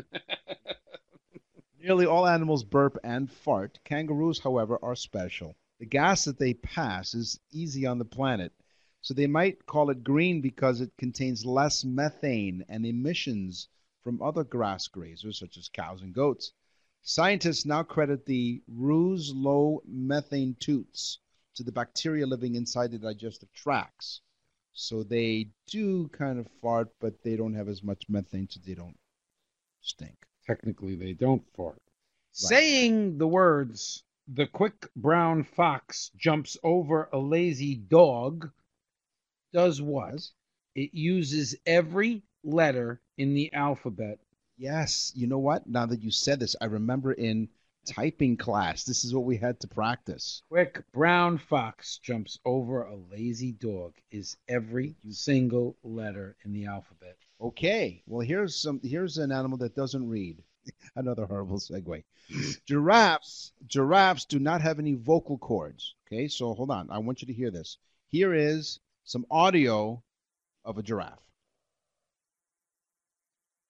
Nearly 1.81 2.07
all 2.07 2.27
animals 2.27 2.63
burp 2.63 2.99
and 3.03 3.31
fart. 3.31 3.81
Kangaroos, 3.85 4.39
however, 4.39 4.79
are 4.83 4.95
special. 4.95 5.57
The 5.81 5.87
gas 5.87 6.25
that 6.27 6.39
they 6.39 6.55
pass 6.55 7.15
is 7.15 7.41
easy 7.51 7.87
on 7.87 7.99
the 7.99 8.05
planet, 8.05 8.53
so 9.01 9.15
they 9.15 9.27
might 9.27 9.67
call 9.67 9.91
it 9.91 10.05
green 10.05 10.41
because 10.41 10.81
it 10.81 10.97
contains 10.97 11.45
less 11.45 11.85
methane 11.85 12.65
and 12.69 12.87
emissions 12.87 13.69
from 14.03 14.23
other 14.23 14.45
grass 14.45 14.89
grazers, 14.89 15.39
such 15.39 15.57
as 15.57 15.69
cows 15.69 16.03
and 16.03 16.15
goats. 16.15 16.53
Scientists 17.03 17.67
now 17.67 17.83
credit 17.83 18.27
the 18.27 18.63
ruse 18.69 19.35
low 19.35 19.83
methane 19.87 20.55
toots 20.61 21.19
to 21.57 21.63
the 21.63 21.73
bacteria 21.73 22.27
living 22.27 22.55
inside 22.55 22.91
the 22.91 22.99
digestive 22.99 23.53
tracts. 23.53 24.21
So 24.73 25.03
they 25.03 25.49
do 25.67 26.09
kind 26.09 26.39
of 26.39 26.49
fart, 26.63 26.89
but 27.01 27.23
they 27.23 27.37
don't 27.37 27.55
have 27.55 27.69
as 27.69 27.83
much 27.83 28.05
methane, 28.09 28.49
so 28.49 28.61
they 28.65 28.75
don't 28.75 28.99
stink. 29.81 30.17
Technically, 30.47 30.97
they 30.97 31.13
don't 31.13 31.43
fart. 31.55 31.83
Saying 32.33 33.19
the 33.19 33.27
words, 33.27 34.05
the 34.29 34.47
quick 34.47 34.89
brown 34.95 35.43
fox 35.43 36.11
jumps 36.17 36.57
over 36.63 37.09
a 37.13 37.19
lazy 37.19 37.75
dog, 37.75 38.51
does 39.53 39.83
what? 39.83 40.31
It 40.77 40.95
uses 40.95 41.57
every 41.67 42.23
letter 42.45 43.01
in 43.19 43.35
the 43.35 43.53
alphabet. 43.53 44.21
Yes, 44.57 45.13
you 45.17 45.27
know 45.27 45.39
what? 45.39 45.67
Now 45.67 45.87
that 45.87 46.03
you 46.03 46.11
said 46.11 46.39
this, 46.39 46.55
I 46.61 46.67
remember 46.67 47.13
in 47.13 47.49
typing 47.87 48.37
class, 48.37 48.85
this 48.85 49.05
is 49.05 49.15
what 49.15 49.25
we 49.25 49.37
had 49.37 49.61
to 49.61 49.69
practice. 49.69 50.43
Quick 50.49 50.83
brown 50.93 51.39
fox 51.39 51.99
jumps 51.99 52.39
over 52.45 52.83
a 52.83 52.97
lazy 52.97 53.53
dog 53.53 53.95
is 54.11 54.37
every 54.49 54.97
single 55.11 55.77
letter 55.83 56.37
in 56.45 56.53
the 56.53 56.67
alphabet. 56.67 57.17
Okay, 57.41 58.03
well 58.07 58.21
here's 58.21 58.57
some 58.57 58.81
here's 58.83 59.19
an 59.19 59.33
animal 59.33 59.59
that 59.59 59.75
doesn't 59.75 60.09
read. 60.09 60.43
Another 60.97 61.27
horrible 61.27 61.59
segue. 61.59 62.05
Giraffes 62.67 63.53
giraffes 63.67 64.27
do 64.27 64.39
not 64.39 64.61
have 64.61 64.79
any 64.79 64.95
vocal 64.95 65.39
cords. 65.39 65.95
Okay, 66.07 66.29
so 66.29 66.55
hold 66.55 66.71
on. 66.71 66.91
I 66.91 66.99
want 66.99 67.23
you 67.23 67.27
to 67.27 67.33
hear 67.33 67.51
this. 67.51 67.79
Here 68.09 68.35
is 68.35 68.79
some 69.05 69.25
audio 69.31 70.03
of 70.65 70.79
a 70.79 70.83
giraffe. 70.83 71.19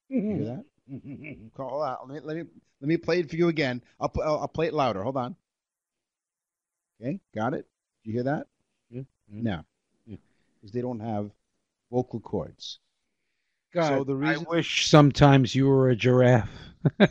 You 0.08 0.22
hear 0.22 0.44
that? 0.56 0.64
Hold 1.56 1.82
on. 1.82 1.96
Let 2.08 2.14
me, 2.14 2.20
let 2.26 2.36
me 2.36 2.42
let 2.80 2.88
me 2.88 2.96
play 2.96 3.20
it 3.20 3.30
for 3.30 3.36
you 3.36 3.48
again. 3.48 3.82
I'll, 4.00 4.12
I'll 4.24 4.38
I'll 4.40 4.48
play 4.48 4.66
it 4.66 4.74
louder. 4.74 5.02
Hold 5.02 5.16
on. 5.16 5.36
Okay, 7.00 7.20
got 7.34 7.54
it. 7.54 7.66
Did 8.04 8.10
You 8.10 8.12
hear 8.14 8.22
that? 8.24 8.46
Yeah, 8.90 9.02
yeah. 9.32 9.42
No, 9.42 9.60
Yeah. 10.06 10.16
because 10.60 10.72
they 10.72 10.80
don't 10.80 11.00
have 11.00 11.30
vocal 11.90 12.20
cords. 12.20 12.78
God, 13.72 13.88
So 13.88 14.04
the 14.04 14.14
reason- 14.16 14.46
I 14.46 14.50
wish 14.50 14.88
sometimes 14.88 15.54
you 15.54 15.66
were 15.68 15.90
a 15.90 15.96
giraffe. 15.96 16.50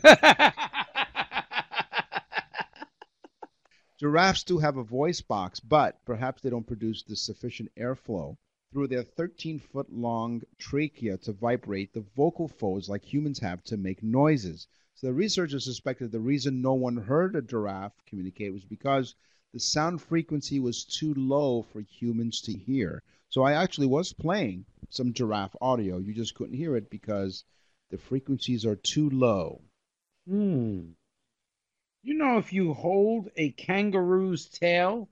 Giraffes 3.98 4.44
do 4.44 4.58
have 4.58 4.76
a 4.78 4.82
voice 4.82 5.20
box, 5.20 5.60
but 5.60 6.04
perhaps 6.06 6.40
they 6.42 6.50
don't 6.50 6.66
produce 6.66 7.02
the 7.02 7.16
sufficient 7.16 7.70
airflow 7.78 8.36
through 8.72 8.86
their 8.88 9.02
13 9.02 9.58
foot 9.58 9.92
long 9.92 10.42
trachea 10.58 11.16
to 11.18 11.32
vibrate 11.32 11.92
the 11.92 12.00
vocal 12.00 12.48
folds 12.48 12.88
like 12.88 13.04
humans 13.04 13.38
have 13.38 13.62
to 13.64 13.76
make 13.76 14.02
noises. 14.02 14.66
So 14.94 15.06
the 15.08 15.12
researchers 15.12 15.64
suspected 15.64 16.12
the 16.12 16.20
reason 16.20 16.60
no 16.60 16.74
one 16.74 16.96
heard 16.96 17.34
a 17.36 17.42
giraffe 17.42 18.04
communicate 18.06 18.52
was 18.52 18.64
because 18.64 19.14
the 19.52 19.60
sound 19.60 20.02
frequency 20.02 20.60
was 20.60 20.84
too 20.84 21.14
low 21.14 21.62
for 21.62 21.80
humans 21.80 22.40
to 22.42 22.52
hear. 22.52 23.02
So 23.28 23.42
I 23.42 23.52
actually 23.52 23.88
was 23.88 24.12
playing 24.12 24.66
some 24.88 25.12
giraffe 25.12 25.56
audio. 25.60 25.98
You 25.98 26.14
just 26.14 26.34
couldn't 26.34 26.56
hear 26.56 26.76
it 26.76 26.90
because 26.90 27.44
the 27.90 27.98
frequencies 27.98 28.64
are 28.64 28.76
too 28.76 29.10
low. 29.10 29.62
Hmm. 30.26 30.90
You 32.02 32.14
know, 32.14 32.38
if 32.38 32.52
you 32.52 32.74
hold 32.74 33.30
a 33.36 33.50
kangaroo's 33.52 34.48
tail 34.48 35.08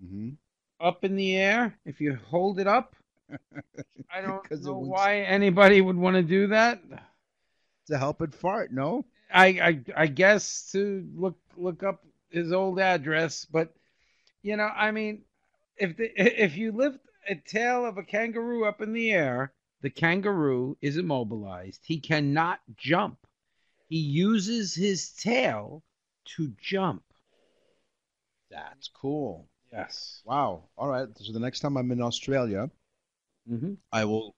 hmm 0.00 0.30
up 0.80 1.04
in 1.04 1.16
the 1.16 1.36
air, 1.36 1.78
if 1.84 2.00
you 2.00 2.18
hold 2.28 2.58
it 2.58 2.66
up, 2.66 2.94
I 4.12 4.20
don't 4.20 4.50
know 4.62 4.78
why 4.78 5.20
anybody 5.20 5.80
would 5.80 5.96
want 5.96 6.16
to 6.16 6.22
do 6.22 6.48
that. 6.48 6.80
To 7.88 7.98
help 7.98 8.20
it 8.22 8.34
fart, 8.34 8.72
no? 8.72 9.04
I, 9.32 9.46
I 9.46 9.80
I 9.96 10.06
guess 10.06 10.70
to 10.72 11.06
look 11.14 11.38
look 11.56 11.82
up 11.82 12.04
his 12.30 12.52
old 12.52 12.80
address, 12.80 13.44
but 13.44 13.72
you 14.42 14.56
know, 14.56 14.68
I 14.74 14.90
mean, 14.90 15.22
if 15.76 15.96
the, 15.96 16.10
if 16.16 16.56
you 16.56 16.72
lift 16.72 16.98
a 17.28 17.34
tail 17.34 17.84
of 17.84 17.98
a 17.98 18.02
kangaroo 18.02 18.64
up 18.64 18.80
in 18.80 18.92
the 18.92 19.12
air, 19.12 19.52
the 19.82 19.90
kangaroo 19.90 20.76
is 20.80 20.96
immobilized. 20.96 21.80
He 21.84 22.00
cannot 22.00 22.60
jump. 22.76 23.18
He 23.88 23.98
uses 23.98 24.74
his 24.74 25.10
tail 25.10 25.82
to 26.36 26.52
jump. 26.60 27.02
That's 28.50 28.88
cool. 28.88 29.48
Yes. 29.76 30.22
Wow. 30.24 30.64
All 30.78 30.88
right. 30.88 31.06
So 31.18 31.32
the 31.32 31.38
next 31.40 31.60
time 31.60 31.76
I'm 31.76 31.92
in 31.92 32.00
Australia, 32.02 32.70
hmm 33.48 33.74
I 33.92 34.04
will 34.04 34.34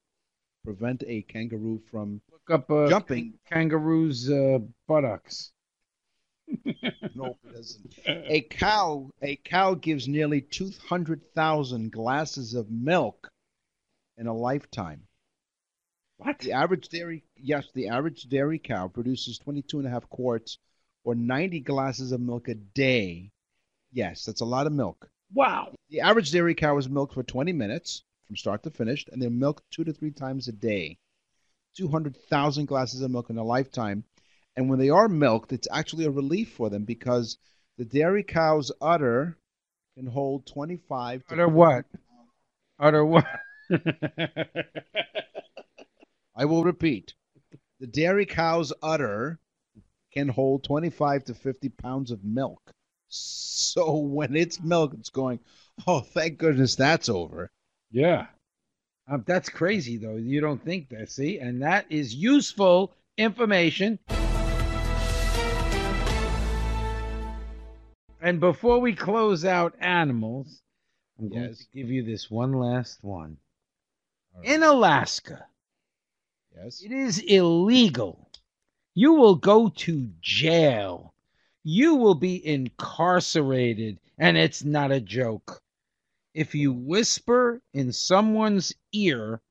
prevent 0.64 1.04
a 1.06 1.22
kangaroo 1.22 1.80
from 1.90 2.20
Look 2.32 2.50
up 2.50 2.70
uh, 2.70 2.88
jumping. 2.88 3.34
kangaroo's 3.48 4.30
uh, 4.30 4.58
buttocks. 4.86 5.52
No, 7.14 7.36
it 7.44 7.54
doesn't. 7.54 7.94
A 8.06 8.40
cow, 8.42 9.10
a 9.22 9.36
cow 9.36 9.74
gives 9.74 10.08
nearly 10.08 10.40
200,000 10.40 11.90
glasses 11.92 12.54
of 12.54 12.70
milk 12.70 13.30
in 14.16 14.26
a 14.26 14.34
lifetime. 14.34 15.02
What? 16.18 16.38
The 16.40 16.52
average 16.52 16.88
dairy, 16.88 17.24
yes, 17.36 17.66
the 17.74 17.88
average 17.88 18.24
dairy 18.28 18.58
cow 18.58 18.88
produces 18.88 19.38
22 19.38 19.78
and 19.78 19.86
a 19.86 19.90
half 19.90 20.08
quarts 20.10 20.58
or 21.04 21.14
90 21.14 21.60
glasses 21.60 22.12
of 22.12 22.20
milk 22.20 22.48
a 22.48 22.54
day. 22.54 23.30
Yes, 23.92 24.24
that's 24.24 24.40
a 24.42 24.44
lot 24.46 24.66
of 24.66 24.72
milk. 24.72 25.10
Wow. 25.32 25.74
The 25.90 26.00
average 26.00 26.30
dairy 26.30 26.54
cow 26.54 26.76
is 26.78 26.88
milked 26.88 27.14
for 27.14 27.22
20 27.22 27.52
minutes, 27.52 28.02
from 28.26 28.36
start 28.36 28.62
to 28.62 28.70
finish, 28.70 29.06
and 29.10 29.20
they're 29.20 29.30
milked 29.30 29.64
two 29.70 29.84
to 29.84 29.92
three 29.92 30.10
times 30.10 30.48
a 30.48 30.52
day. 30.52 30.98
200,000 31.76 32.66
glasses 32.66 33.02
of 33.02 33.10
milk 33.10 33.30
in 33.30 33.38
a 33.38 33.44
lifetime. 33.44 34.04
And 34.56 34.68
when 34.68 34.78
they 34.78 34.90
are 34.90 35.08
milked, 35.08 35.52
it's 35.52 35.68
actually 35.70 36.04
a 36.04 36.10
relief 36.10 36.52
for 36.52 36.68
them 36.70 36.84
because 36.84 37.38
the 37.76 37.84
dairy 37.84 38.24
cow's 38.24 38.72
udder 38.80 39.38
can 39.96 40.06
hold 40.06 40.46
25 40.46 41.24
to 41.26 41.32
Utter 41.32 41.48
what? 41.48 41.84
Utter 42.80 43.04
what? 43.04 43.26
I 46.34 46.44
will 46.44 46.64
repeat. 46.64 47.14
The 47.80 47.86
dairy 47.86 48.26
cow's 48.26 48.72
udder 48.82 49.38
can 50.12 50.28
hold 50.28 50.64
25 50.64 51.24
to 51.24 51.34
50 51.34 51.68
pounds 51.68 52.10
of 52.10 52.24
milk. 52.24 52.72
So 53.08 53.96
when 53.96 54.36
it's 54.36 54.60
milk, 54.60 54.94
it's 54.98 55.10
going, 55.10 55.40
oh, 55.86 56.00
thank 56.00 56.38
goodness 56.38 56.76
that's 56.76 57.08
over. 57.08 57.50
yeah. 57.90 58.26
Um, 59.10 59.24
that's 59.26 59.48
crazy, 59.48 59.96
though. 59.96 60.16
You 60.16 60.42
don't 60.42 60.62
think 60.62 60.90
that, 60.90 61.10
see? 61.10 61.38
And 61.38 61.62
that 61.62 61.86
is 61.88 62.14
useful 62.14 62.92
information. 63.16 63.98
And 68.20 68.38
before 68.40 68.80
we 68.80 68.94
close 68.94 69.44
out 69.46 69.74
animals, 69.80 70.60
I'm 71.18 71.30
going 71.30 71.42
Yes. 71.44 71.58
to 71.58 71.66
give 71.72 71.88
you 71.88 72.02
this 72.02 72.30
one 72.30 72.52
last 72.52 73.02
one. 73.02 73.38
Right. 74.36 74.44
In 74.46 74.62
Alaska, 74.62 75.46
Yes. 76.54 76.82
it 76.82 76.92
is 76.92 77.18
illegal. 77.20 78.28
You 78.94 79.14
will 79.14 79.36
go 79.36 79.68
to 79.70 80.10
jail. 80.20 81.14
You 81.70 81.96
will 81.96 82.14
be 82.14 82.46
incarcerated, 82.46 84.00
and 84.16 84.38
it's 84.38 84.64
not 84.64 84.90
a 84.90 85.02
joke. 85.02 85.60
If 86.32 86.54
you 86.54 86.72
whisper 86.72 87.60
in 87.74 87.92
someone's 87.92 88.72
ear 88.94 89.42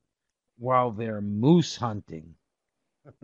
while 0.58 0.90
they're 0.90 1.22
moose 1.22 1.76
hunting. 1.76 2.34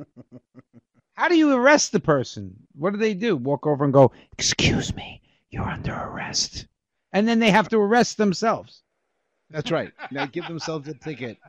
How 1.16 1.28
do 1.28 1.36
you 1.36 1.54
arrest 1.54 1.92
the 1.92 2.00
person? 2.00 2.68
What 2.76 2.94
do 2.94 3.00
they 3.00 3.16
do? 3.16 3.36
Walk 3.36 3.66
over 3.66 3.84
and 3.84 3.92
go, 3.92 4.12
Excuse 4.34 4.96
me, 4.96 5.24
you're 5.50 5.68
under 5.68 5.96
arrest. 5.96 6.68
And 7.14 7.28
then 7.28 7.40
they 7.40 7.50
have 7.50 7.70
to 7.70 7.80
arrest 7.80 8.18
themselves. 8.18 8.84
That's 9.50 9.72
right. 9.72 9.92
Now 10.12 10.28
give 10.28 10.46
themselves 10.46 10.88
a 10.88 10.94
ticket. 10.94 11.40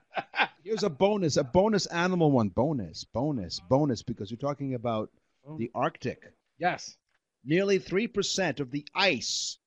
Here's 0.63 0.83
a 0.83 0.89
bonus, 0.89 1.37
a 1.37 1.45
bonus 1.45 1.85
animal 1.89 2.31
one. 2.31 2.49
Bonus, 2.49 3.05
bonus, 3.05 3.61
bonus, 3.61 4.03
because 4.03 4.31
you're 4.31 4.39
talking 4.39 4.73
about 4.73 5.11
oh. 5.47 5.59
the 5.59 5.71
Arctic. 5.75 6.33
Yes. 6.59 6.97
Nearly 7.45 7.79
3% 7.79 8.61
of 8.61 8.71
the 8.71 8.87
ice 8.95 9.59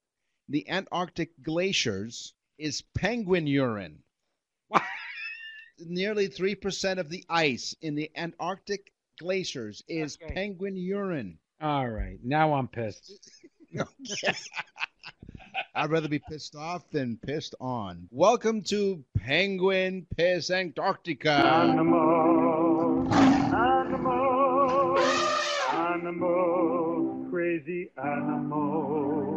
in 0.48 0.54
the 0.54 0.68
Antarctic 0.70 1.32
glaciers 1.44 2.34
is 2.58 2.82
penguin 2.96 3.46
urine. 3.46 4.00
What? 4.68 4.82
Nearly 5.80 6.28
3% 6.28 6.98
of 6.98 7.10
the 7.10 7.24
ice 7.30 7.76
in 7.82 7.94
the 7.96 8.10
Antarctic 8.16 8.92
glaciers 9.20 9.84
is 9.88 10.18
Okay. 10.24 10.34
penguin 10.34 10.76
urine. 10.76 11.38
All 11.62 11.88
right. 11.88 12.18
Now 12.24 12.54
I'm 12.54 12.68
pissed. 12.68 13.12
I'd 15.76 15.90
rather 15.92 16.08
be 16.10 16.20
pissed 16.20 16.56
off 16.56 16.90
than 16.90 17.18
pissed 17.18 17.54
on. 17.62 18.08
Welcome 18.12 18.64
to 18.64 19.04
Penguin 19.20 20.08
Piss 20.16 20.50
Antarctica. 20.50 21.32
Animal, 21.32 23.08
animal, 23.14 24.98
animal, 25.72 26.77
crazy 27.58 27.90
animal. 27.98 29.34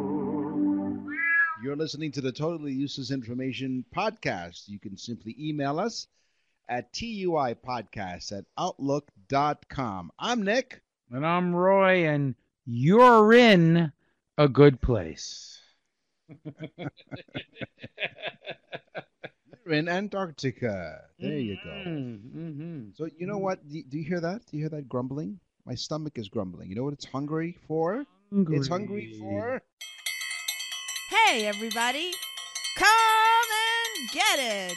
You're 1.63 1.77
listening 1.77 2.13
to 2.13 2.21
the 2.21 2.33
Totally 2.33 2.73
Useless 2.73 3.11
Information 3.11 3.83
podcast. 3.97 4.69
You 4.69 4.79
can 4.79 4.99
simply 4.99 5.35
email 5.39 5.81
us 5.81 6.07
at 6.69 6.93
tuipodcast 6.93 8.37
at 8.37 8.45
outlook.com. 8.59 10.13
I'm 10.19 10.43
Nick. 10.43 10.83
And 11.11 11.27
I'm 11.27 11.55
Roy, 11.55 12.07
and 12.09 12.35
you're 12.67 13.33
in 13.33 13.91
a 14.37 14.49
good 14.49 14.83
place. 14.83 15.63
You're 19.65 19.75
in 19.75 19.89
Antarctica. 19.89 21.05
There 21.19 21.39
you 21.39 21.57
go. 21.63 21.71
Mm-hmm. 21.71 22.91
So 22.95 23.09
you 23.19 23.27
know 23.27 23.39
what? 23.39 23.69
Do 23.69 23.83
do 23.83 23.99
you 23.99 24.05
hear 24.05 24.21
that? 24.21 24.47
Do 24.47 24.57
you 24.57 24.63
hear 24.63 24.71
that 24.71 24.89
grumbling? 24.89 25.41
My 25.71 25.77
stomach 25.77 26.19
is 26.19 26.29
grumbling. 26.29 26.69
You 26.69 26.75
know 26.75 26.83
what 26.83 26.95
it's 26.95 27.05
hungry 27.05 27.57
for? 27.69 28.05
It's 28.33 28.67
hungry 28.67 29.15
for 29.21 29.63
Hey, 31.09 31.47
everybody! 31.47 32.11
Come 32.77 32.89
and 32.89 34.11
get 34.11 34.41
it! 34.41 34.77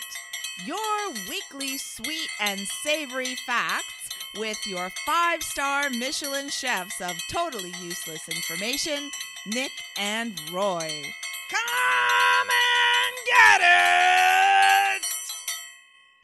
Your 0.68 1.10
weekly 1.28 1.80
sweet 1.80 2.30
and 2.40 2.60
savory 2.84 3.34
facts 3.48 4.10
with 4.38 4.60
your 4.68 4.92
five 5.04 5.42
star 5.42 5.90
Michelin 5.90 6.50
chefs 6.50 7.02
of 7.02 7.16
totally 7.32 7.74
useless 7.82 8.30
information, 8.30 9.10
Nick 9.48 9.72
and 9.98 10.40
Roy. 10.52 11.02
Come 11.50 12.50
and 12.52 13.16
get 13.26 13.62
it! 13.64 15.04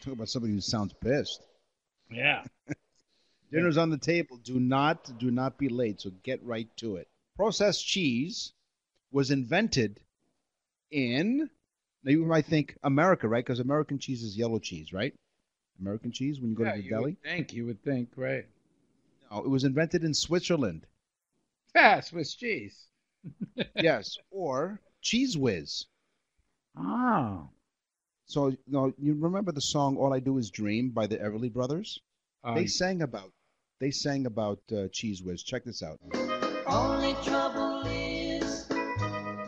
talk 0.03 0.13
about 0.13 0.29
somebody 0.29 0.53
who 0.53 0.61
sounds 0.61 0.93
pissed. 1.01 1.43
Yeah. 2.11 2.43
Dinner's 3.51 3.77
on 3.77 3.89
the 3.89 3.97
table. 3.97 4.37
Do 4.37 4.59
not 4.59 5.17
do 5.17 5.31
not 5.31 5.57
be 5.57 5.69
late. 5.69 6.01
So 6.01 6.11
get 6.23 6.43
right 6.43 6.67
to 6.77 6.97
it. 6.97 7.07
Processed 7.35 7.85
cheese 7.85 8.53
was 9.11 9.31
invented 9.31 9.99
in. 10.91 11.49
Now 12.03 12.11
you 12.11 12.25
might 12.25 12.45
think 12.45 12.77
America, 12.83 13.27
right? 13.27 13.43
Because 13.43 13.59
American 13.59 13.97
cheese 13.99 14.23
is 14.23 14.37
yellow 14.37 14.59
cheese, 14.59 14.93
right? 14.93 15.13
American 15.79 16.11
cheese 16.11 16.39
when 16.39 16.51
you 16.51 16.55
go 16.55 16.63
yeah 16.63 16.71
to 16.73 16.77
the 16.77 16.83
you 16.83 16.89
deli. 16.89 17.17
think. 17.23 17.53
You 17.53 17.65
would 17.65 17.83
think, 17.83 18.09
right? 18.15 18.45
No, 19.31 19.39
it 19.39 19.49
was 19.49 19.63
invented 19.63 20.03
in 20.03 20.13
Switzerland. 20.13 20.85
Yeah, 21.75 21.99
Swiss 22.01 22.35
cheese. 22.35 22.87
yes, 23.75 24.17
or 24.31 24.79
Cheez 25.03 25.35
Whiz. 25.35 25.85
Oh. 26.77 27.49
So 28.25 28.55
no, 28.67 28.93
you 28.99 29.15
remember 29.15 29.51
the 29.51 29.61
song 29.61 29.97
"All 29.97 30.13
I 30.13 30.19
Do 30.19 30.37
Is 30.37 30.51
Dream" 30.51 30.89
by 30.89 31.07
the 31.07 31.17
Everly 31.17 31.51
Brothers? 31.51 31.99
Uh, 32.43 32.55
they 32.55 32.67
sang 32.67 33.01
about 33.01 33.31
they 33.79 33.91
sang 33.91 34.25
about 34.25 34.59
uh, 34.71 34.87
Cheez 34.91 35.23
Whiz. 35.23 35.43
Check 35.43 35.63
this 35.63 35.81
out. 35.83 35.99
Only 36.67 37.13
trouble 37.23 37.83
is, 37.87 38.67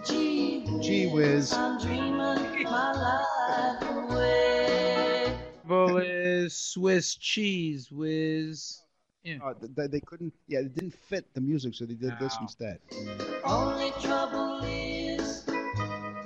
gee 0.08 0.64
whiz, 0.66 0.86
Gee 0.86 1.08
whiz. 1.08 1.54
I'm 1.54 1.80
dreaming 1.80 2.18
my 2.18 2.92
life 2.94 3.82
away. 4.10 5.38
Well, 5.68 5.98
is 5.98 6.56
Swiss 6.58 7.16
cheese 7.16 7.92
whiz. 7.92 8.82
Yeah. 9.24 9.38
Uh, 9.44 9.54
th- 9.54 9.76
th- 9.76 9.92
they 9.92 10.00
couldn't. 10.00 10.34
Yeah, 10.48 10.60
it 10.60 10.74
didn't 10.74 10.96
fit 10.96 11.32
the 11.36 11.42
music, 11.42 11.76
so 11.76 11.86
they 11.86 11.94
did 11.94 12.14
this 12.20 12.36
instead. 12.42 12.80
Only 13.44 13.92
trouble 14.02 14.62
is, 14.66 15.46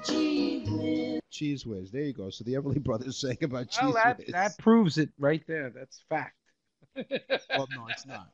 gee 0.05 0.63
whiz. 0.69 1.19
Cheez 1.31 1.65
Whiz. 1.65 1.91
There 1.91 2.03
you 2.03 2.13
go. 2.13 2.29
So 2.29 2.45
the 2.45 2.53
Everly 2.53 2.81
Brothers 2.83 3.17
sang 3.17 3.37
about 3.41 3.67
Well, 3.81 3.91
Cheese 3.91 3.95
that, 3.95 4.17
Whiz. 4.19 4.27
that 4.31 4.57
proves 4.57 4.97
it 4.97 5.09
right 5.19 5.43
there. 5.47 5.69
That's 5.69 6.01
fact. 6.07 6.35
Well, 7.49 7.67
no, 7.71 7.87
it's 7.89 8.05
not. 8.05 8.29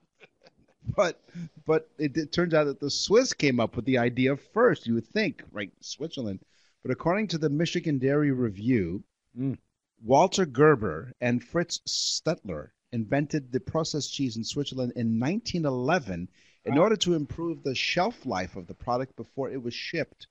But 0.95 1.21
but 1.65 1.89
it, 1.97 2.17
it 2.17 2.31
turns 2.31 2.53
out 2.53 2.65
that 2.65 2.79
the 2.79 2.89
Swiss 2.89 3.33
came 3.33 3.59
up 3.59 3.75
with 3.75 3.85
the 3.85 3.97
idea 3.97 4.35
first. 4.35 4.87
You 4.87 4.95
would 4.95 5.07
think, 5.07 5.43
right, 5.51 5.71
Switzerland. 5.79 6.39
But 6.81 6.91
according 6.91 7.27
to 7.29 7.37
the 7.37 7.49
Michigan 7.49 7.99
Dairy 7.99 8.31
Review, 8.31 9.03
Mm. 9.37 9.57
Walter 10.03 10.45
Gerber 10.45 11.13
and 11.21 11.43
Fritz 11.43 11.79
Stettler 11.87 12.71
invented 12.91 13.51
the 13.51 13.59
processed 13.59 14.13
cheese 14.13 14.35
in 14.35 14.43
Switzerland 14.43 14.91
in 14.95 15.19
1911 15.19 16.27
in 16.65 16.77
order 16.77 16.97
to 16.97 17.13
improve 17.13 17.63
the 17.63 17.73
shelf 17.73 18.25
life 18.25 18.55
of 18.55 18.67
the 18.67 18.73
product 18.73 19.15
before 19.15 19.49
it 19.49 19.61
was 19.63 19.73
shipped 19.73 20.27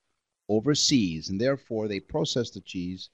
overseas, 0.49 1.29
and 1.31 1.41
therefore 1.41 1.89
they 1.89 2.01
processed 2.01 2.55
the 2.55 2.61
cheese 2.61 3.09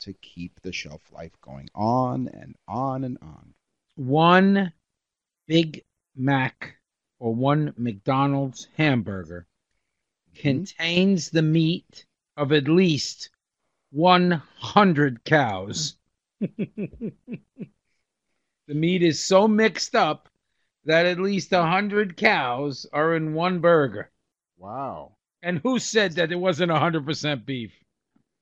to 0.00 0.12
keep 0.14 0.60
the 0.60 0.72
shelf 0.72 1.10
life 1.12 1.32
going 1.40 1.68
on 1.74 2.28
and 2.28 2.54
on 2.68 3.04
and 3.04 3.16
on. 3.22 3.54
One 4.02 4.72
Big 5.46 5.84
Mac 6.16 6.78
or 7.18 7.34
one 7.34 7.74
McDonald's 7.76 8.66
hamburger 8.76 9.46
Mm-hmm. 10.34 10.60
contains 10.60 11.30
the 11.30 11.42
meat 11.42 12.06
of 12.36 12.52
at 12.52 12.68
least 12.68 13.30
100 13.90 15.24
cows. 15.24 15.96
the 16.40 17.12
meat 18.68 19.02
is 19.02 19.22
so 19.22 19.46
mixed 19.46 19.94
up 19.94 20.28
that 20.84 21.06
at 21.06 21.18
least 21.20 21.52
100 21.52 22.16
cows 22.16 22.86
are 22.92 23.14
in 23.14 23.34
one 23.34 23.60
burger. 23.60 24.10
Wow. 24.56 25.16
And 25.42 25.58
who 25.58 25.78
said 25.78 26.14
that 26.14 26.32
it 26.32 26.36
wasn't 26.36 26.70
100% 26.72 27.44
beef? 27.44 27.84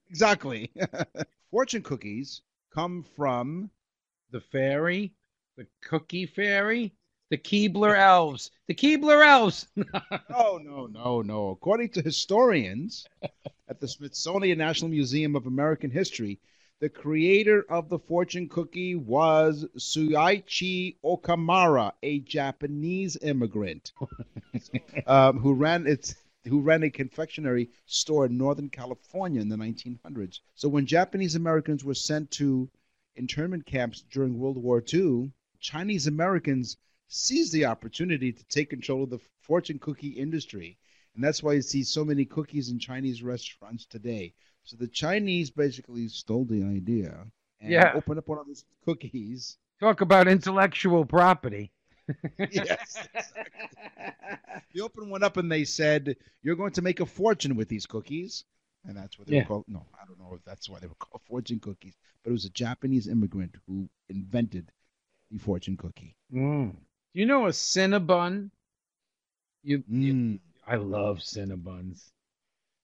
Exactly. 0.08 0.70
Fortune 1.50 1.82
cookies 1.82 2.42
come 2.74 3.02
from 3.02 3.70
The 4.30 4.40
fairy, 4.40 5.14
the 5.58 5.66
cookie 5.82 6.24
fairy, 6.24 6.94
the 7.30 7.36
Keebler 7.36 7.98
elves, 7.98 8.52
the 8.68 8.74
Keebler 8.74 9.26
elves. 9.26 9.66
no, 10.30 10.58
no, 10.58 10.86
no, 10.86 11.20
no. 11.20 11.48
According 11.50 11.88
to 11.90 12.00
historians 12.00 13.04
at 13.68 13.80
the 13.80 13.88
Smithsonian 13.88 14.56
National 14.56 14.88
Museum 14.88 15.34
of 15.34 15.46
American 15.46 15.90
History, 15.90 16.38
The 16.80 16.88
creator 16.88 17.66
of 17.68 17.88
the 17.88 17.98
fortune 17.98 18.48
cookie 18.48 18.94
was 18.94 19.66
Suyeichi 19.76 20.94
Okamura, 21.04 21.90
a 22.04 22.20
Japanese 22.20 23.16
immigrant 23.20 23.90
um, 25.08 25.40
who 25.40 25.54
ran 25.54 25.88
its 25.88 26.14
who 26.44 26.60
ran 26.60 26.84
a 26.84 26.90
confectionery 26.90 27.68
store 27.86 28.26
in 28.26 28.38
Northern 28.38 28.70
California 28.70 29.40
in 29.40 29.48
the 29.48 29.56
1900s. 29.56 30.38
So 30.54 30.68
when 30.68 30.86
Japanese 30.86 31.34
Americans 31.34 31.82
were 31.82 31.94
sent 31.94 32.30
to 32.32 32.70
internment 33.16 33.66
camps 33.66 34.04
during 34.08 34.38
World 34.38 34.56
War 34.56 34.80
II, 34.94 35.32
Chinese 35.60 36.06
Americans 36.06 36.76
seized 37.08 37.52
the 37.52 37.64
opportunity 37.64 38.32
to 38.32 38.44
take 38.48 38.70
control 38.70 39.04
of 39.04 39.10
the 39.10 39.18
fortune 39.40 39.78
cookie 39.78 40.08
industry. 40.10 40.78
And 41.14 41.24
that's 41.24 41.42
why 41.42 41.54
you 41.54 41.62
see 41.62 41.82
so 41.82 42.04
many 42.04 42.24
cookies 42.24 42.70
in 42.70 42.78
Chinese 42.78 43.22
restaurants 43.22 43.86
today. 43.86 44.34
So 44.64 44.76
the 44.76 44.86
Chinese 44.88 45.50
basically 45.50 46.08
stole 46.08 46.44
the 46.44 46.62
idea 46.62 47.26
and 47.60 47.72
Yeah. 47.72 47.92
opened 47.94 48.18
up 48.18 48.28
one 48.28 48.38
of 48.38 48.46
those 48.46 48.64
cookies. 48.84 49.56
Talk 49.80 50.00
about 50.00 50.28
intellectual 50.28 51.04
property. 51.06 51.72
yes. 52.50 53.08
They 54.74 54.80
opened 54.80 55.10
one 55.10 55.22
up 55.22 55.36
and 55.38 55.50
they 55.50 55.64
said, 55.64 56.16
You're 56.42 56.56
going 56.56 56.72
to 56.72 56.82
make 56.82 57.00
a 57.00 57.06
fortune 57.06 57.56
with 57.56 57.68
these 57.68 57.86
cookies. 57.86 58.44
And 58.84 58.96
that's 58.96 59.18
what 59.18 59.26
they 59.26 59.34
Yeah. 59.34 59.42
were 59.42 59.46
called. 59.48 59.64
No, 59.68 59.86
I 60.00 60.04
don't 60.06 60.18
know 60.18 60.34
if 60.34 60.44
that's 60.44 60.68
why 60.68 60.78
they 60.78 60.86
were 60.86 60.94
called 60.94 61.22
fortune 61.26 61.58
cookies. 61.58 61.96
But 62.22 62.30
it 62.30 62.32
was 62.32 62.44
a 62.44 62.50
Japanese 62.50 63.08
immigrant 63.08 63.56
who 63.66 63.88
invented 64.08 64.70
the 65.30 65.38
fortune 65.38 65.76
cookie. 65.76 66.16
Mm. 66.32 66.72
Do 66.72 67.20
you 67.20 67.26
know 67.26 67.46
a 67.46 67.50
Cinnabon? 67.50 68.50
You, 69.62 69.82
you, 69.88 70.14
Mm. 70.14 70.40
I 70.66 70.76
love 70.76 71.18
Cinnabuns. 71.18 72.10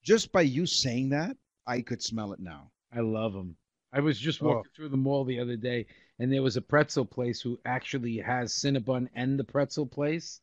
Just 0.03 0.33
by 0.33 0.41
you 0.43 0.67
saying 0.67 1.11
that, 1.11 1.37
I 1.67 1.81
could 1.83 2.03
smell 2.03 2.33
it 2.33 2.41
now. 2.41 2.71
I 2.93 3.01
love 3.01 3.33
them. 3.33 3.57
I 3.93 4.01
was 4.01 4.19
just 4.19 4.43
Oh. 4.43 4.47
walking 4.47 4.71
through 4.75 4.89
the 4.89 4.97
mall 4.97 5.25
the 5.25 5.39
other 5.39 5.57
day, 5.57 5.87
and 6.19 6.33
there 6.33 6.43
was 6.43 6.57
a 6.57 6.63
pretzel 6.63 7.05
place 7.05 7.41
who 7.41 7.59
actually 7.65 8.19
has 8.19 8.53
Cinnabon 8.53 9.09
and 9.15 9.39
the 9.39 9.45
pretzel 9.45 9.87
place. 9.87 10.41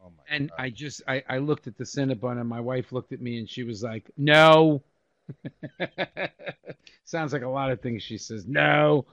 Oh 0.00 0.10
my 0.16 0.22
And 0.28 0.50
God. 0.50 0.56
I 0.60 0.70
just 0.70 1.02
I, 1.08 1.22
I 1.28 1.38
looked 1.38 1.66
at 1.66 1.76
the 1.76 1.84
Cinnabon, 1.84 2.40
and 2.40 2.48
my 2.48 2.60
wife 2.60 2.92
looked 2.92 3.12
at 3.12 3.20
me, 3.20 3.38
and 3.38 3.48
she 3.48 3.64
was 3.64 3.82
like, 3.82 4.10
"No." 4.16 4.82
Sounds 7.04 7.32
like 7.32 7.42
a 7.42 7.48
lot 7.48 7.70
of 7.70 7.80
things 7.80 8.02
she 8.02 8.18
says. 8.18 8.46
No. 8.46 9.06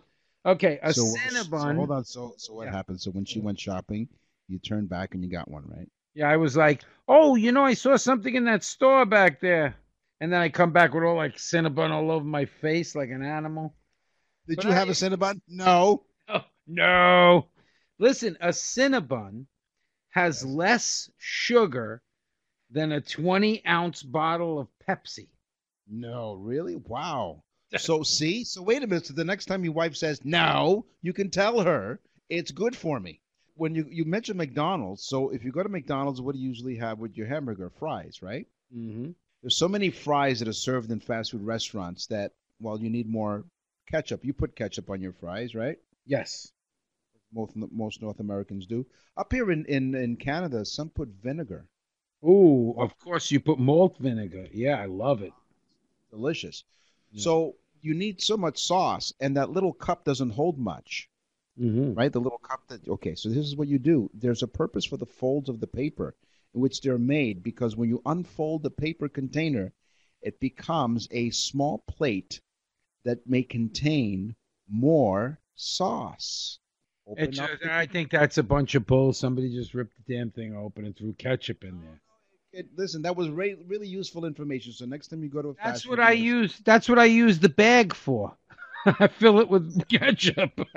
Okay, 0.46 0.80
a 0.84 0.94
so, 0.94 1.02
Cinnabon. 1.02 1.60
so 1.62 1.74
hold 1.74 1.92
on. 1.92 2.06
So 2.06 2.34
so 2.38 2.54
what 2.54 2.66
Yeah. 2.66 2.72
happened? 2.72 3.02
So 3.02 3.12
when 3.12 3.26
she 3.26 3.40
went 3.40 3.60
shopping, 3.60 4.08
you 4.48 4.60
turned 4.60 4.90
back 4.90 5.14
and 5.14 5.24
you 5.24 5.30
got 5.30 5.50
one, 5.50 5.64
right? 5.68 5.90
Yeah, 6.14 6.30
I 6.30 6.38
was 6.38 6.56
like, 6.56 6.84
oh, 7.08 7.36
you 7.36 7.52
know, 7.52 7.66
I 7.66 7.74
saw 7.74 7.98
something 7.98 8.34
in 8.36 8.46
that 8.46 8.64
store 8.64 9.06
back 9.06 9.42
there. 9.42 9.76
And 10.22 10.32
then 10.32 10.40
I 10.40 10.50
come 10.50 10.72
back 10.72 10.94
with 10.94 11.04
all 11.04 11.16
like 11.16 11.36
Cinnabon 11.36 11.92
all 11.92 12.10
over 12.12 12.24
my 12.24 12.46
face 12.46 12.96
like 12.96 13.10
an 13.10 13.24
animal. 13.24 13.76
Did 14.48 14.58
But 14.58 14.66
you 14.66 14.72
have 14.72 14.90
a 14.90 14.94
Cinnabon? 14.94 15.42
No. 15.48 16.06
Oh, 16.30 16.46
no. 16.68 17.48
Listen, 18.00 18.38
a 18.40 18.50
Cinnabon 18.50 19.46
has 20.10 20.46
less 20.46 21.10
sugar 21.18 22.02
than 22.72 22.92
a 22.92 23.02
20 23.02 23.66
ounce 23.66 24.02
bottle 24.04 24.60
of 24.60 24.68
Pepsi. 24.88 25.28
No, 25.88 26.34
really? 26.36 26.76
Wow. 26.76 27.44
So 27.78 28.04
see, 28.04 28.44
so 28.44 28.62
wait 28.62 28.84
a 28.84 28.88
minute. 28.88 29.08
So 29.08 29.14
the 29.14 29.26
next 29.26 29.46
time 29.46 29.64
your 29.64 29.74
wife 29.74 29.96
says 29.96 30.24
no, 30.24 30.86
you 31.02 31.14
can 31.14 31.30
tell 31.30 31.60
her 31.62 32.00
it's 32.30 32.52
good 32.52 32.76
for 32.76 33.00
me. 33.00 33.22
When 33.56 33.76
you 33.76 33.86
you 33.90 34.06
mentioned 34.06 34.38
McDonald's, 34.38 35.06
so 35.06 35.30
if 35.30 35.44
you 35.44 35.52
go 35.52 35.64
to 35.64 35.70
McDonald's, 35.70 36.22
what 36.22 36.36
do 36.36 36.42
you 36.42 36.48
usually 36.48 36.78
have 36.78 37.00
with 37.00 37.18
your 37.18 37.28
hamburger? 37.28 37.70
Fries, 37.70 38.22
right? 38.22 38.48
Mm-hmm. 38.76 39.12
There's 39.42 39.58
so 39.58 39.68
many 39.68 39.90
fries 39.90 40.40
that 40.40 40.48
are 40.48 40.54
served 40.54 40.92
in 40.92 41.00
fast 41.00 41.32
food 41.32 41.44
restaurants 41.44 42.08
that 42.08 42.32
well, 42.60 42.80
you 42.80 42.90
need 42.90 43.10
more 43.10 43.46
ketchup. 43.88 44.24
You 44.24 44.34
put 44.34 44.56
ketchup 44.56 44.90
on 44.90 45.02
your 45.02 45.14
fries, 45.14 45.56
right? 45.56 45.78
Yes. 46.06 46.52
Most 47.34 47.56
most 47.56 48.02
North 48.02 48.20
Americans 48.20 48.66
do. 48.66 48.86
Up 49.18 49.32
here 49.32 49.52
in 49.52 49.66
in 49.66 49.96
in 49.96 50.16
Canada, 50.18 50.66
some 50.66 50.90
put 50.90 51.10
vinegar. 51.10 51.68
Oh, 52.24 52.74
of 52.78 52.98
course 53.00 53.32
you 53.32 53.40
put 53.40 53.60
malt 53.60 53.98
vinegar. 54.00 54.48
Yeah, 54.52 54.80
I 54.82 54.86
love 54.86 55.22
it. 55.22 55.34
Delicious. 56.10 56.64
Yeah. 57.16 57.24
So 57.24 57.56
you 57.82 57.94
need 57.94 58.22
so 58.22 58.38
much 58.38 58.64
sauce, 58.64 59.14
and 59.20 59.36
that 59.38 59.52
little 59.52 59.74
cup 59.74 60.06
doesn't 60.06 60.32
hold 60.32 60.60
much. 60.60 61.10
Mm-hmm. 61.60 61.94
right? 61.94 62.12
The 62.12 62.20
little 62.20 62.40
cup 62.40 62.68
that 62.68 62.86
okay, 62.86 63.16
so 63.16 63.30
this 63.30 63.46
is 63.46 63.56
what 63.56 63.70
you 63.70 63.80
do. 63.80 64.10
There's 64.14 64.44
a 64.44 64.48
purpose 64.48 64.84
for 64.84 64.98
the 64.98 65.06
folds 65.06 65.48
of 65.48 65.62
the 65.62 65.68
paper 65.68 66.14
in 66.54 66.60
which 66.60 66.82
they're 66.82 66.98
made 66.98 67.44
because 67.44 67.78
when 67.78 67.88
you 67.88 68.02
unfold 68.06 68.64
the 68.64 68.70
paper 68.70 69.08
container, 69.08 69.72
it 70.22 70.40
becomes 70.42 71.08
a 71.12 71.30
small 71.30 71.84
plate 71.88 72.42
that 73.06 73.26
may 73.26 73.44
contain 73.44 74.36
more 74.68 75.40
sauce. 75.56 76.60
Open 77.08 77.30
It's, 77.30 77.40
up 77.40 77.52
I 77.70 77.86
think 77.86 78.10
that's 78.12 78.38
a 78.38 78.44
bunch 78.44 78.76
of 78.76 78.86
bull. 78.86 79.14
Somebody 79.14 79.54
just 79.54 79.74
ripped 79.74 79.94
the 79.96 80.14
damn 80.14 80.32
thing 80.32 80.56
open 80.56 80.86
and 80.86 80.98
threw 80.98 81.14
ketchup 81.14 81.64
in 81.64 81.80
there. 81.80 82.02
It- 82.56 82.70
listen, 82.78 83.02
that 83.04 83.16
was 83.16 83.30
re- 83.30 83.58
really 83.68 83.88
useful 83.88 84.26
information. 84.26 84.72
So 84.74 84.86
next 84.86 85.08
time 85.10 85.22
you 85.24 85.30
go 85.30 85.42
to 85.42 85.50
a 85.50 85.56
That's 85.64 85.86
what 85.86 86.00
I 86.00 86.08
place- 86.14 86.20
use. 86.20 86.58
That's 86.64 86.90
what 86.90 87.00
I 87.00 87.06
use 87.06 87.40
the 87.40 87.50
bag 87.50 87.94
for. 87.94 88.36
I 88.86 89.08
fill 89.08 89.40
it 89.40 89.50
with 89.50 89.88
ketchup. 89.90 90.52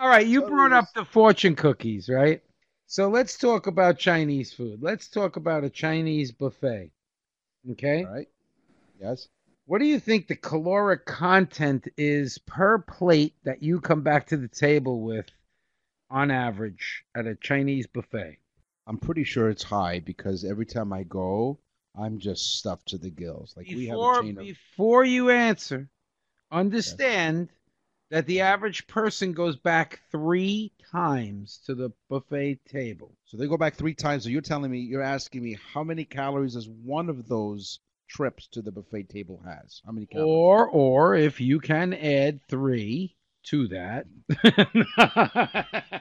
All 0.00 0.10
right, 0.10 0.26
you 0.26 0.40
So 0.42 0.48
brought 0.48 0.72
up 0.72 0.92
the 0.94 1.04
fortune 1.04 1.54
cookies, 1.56 2.10
right? 2.10 2.42
So 2.86 3.08
let's 3.08 3.38
talk 3.38 3.66
about 3.66 3.98
Chinese 3.98 4.52
food. 4.52 4.82
Let's 4.82 5.08
talk 5.08 5.36
about 5.36 5.64
a 5.64 5.70
Chinese 5.70 6.30
buffet. 6.30 6.90
Okay? 7.70 8.04
All 8.04 8.12
right. 8.12 8.28
Yes. 9.00 9.28
What 9.66 9.78
do 9.78 9.86
you 9.86 9.98
think 9.98 10.26
the 10.28 10.36
caloric 10.36 11.06
content 11.06 11.88
is 11.96 12.36
per 12.38 12.78
plate 12.78 13.34
that 13.44 13.62
you 13.62 13.80
come 13.80 14.02
back 14.02 14.26
to 14.26 14.36
the 14.36 14.48
table 14.48 15.00
with 15.00 15.24
on 16.10 16.30
average 16.30 17.04
at 17.14 17.26
a 17.26 17.34
Chinese 17.34 17.86
buffet? 17.86 18.38
I'm 18.86 18.98
pretty 18.98 19.24
sure 19.24 19.48
it's 19.48 19.62
high 19.62 20.00
because 20.00 20.44
every 20.44 20.66
time 20.66 20.92
I 20.92 21.04
go, 21.04 21.58
I'm 21.96 22.18
just 22.18 22.58
stuffed 22.58 22.88
to 22.88 22.98
the 22.98 23.10
gills. 23.10 23.54
Like 23.56 23.66
we 23.66 23.86
have 23.86 23.96
a 23.96 24.00
before, 24.00 24.22
chain 24.22 24.38
of 24.38 24.44
before 24.44 25.04
you 25.04 25.30
answer, 25.30 25.88
understand 26.50 27.48
that 28.10 28.26
the 28.26 28.40
average 28.40 28.86
person 28.86 29.32
goes 29.32 29.56
back 29.56 30.00
three 30.10 30.72
times 30.92 31.60
to 31.66 31.74
the 31.74 31.90
buffet 32.08 32.60
table. 32.68 33.16
So 33.24 33.36
they 33.36 33.46
go 33.46 33.56
back 33.56 33.74
three 33.74 33.94
times. 33.94 34.24
So 34.24 34.28
you're 34.28 34.42
telling 34.42 34.70
me, 34.70 34.80
you're 34.80 35.02
asking 35.02 35.42
me 35.42 35.58
how 35.72 35.82
many 35.82 36.04
calories 36.04 36.54
does 36.54 36.68
one 36.68 37.08
of 37.08 37.26
those 37.28 37.80
trips 38.08 38.46
to 38.48 38.62
the 38.62 38.70
buffet 38.70 39.08
table 39.08 39.40
has? 39.44 39.80
How 39.84 39.92
many 39.92 40.06
calories? 40.06 40.28
Or, 40.30 40.68
or 40.68 41.14
if 41.14 41.40
you 41.40 41.58
can 41.58 41.94
add 41.94 42.40
three 42.48 43.16
to 43.44 43.68
that. 43.68 44.06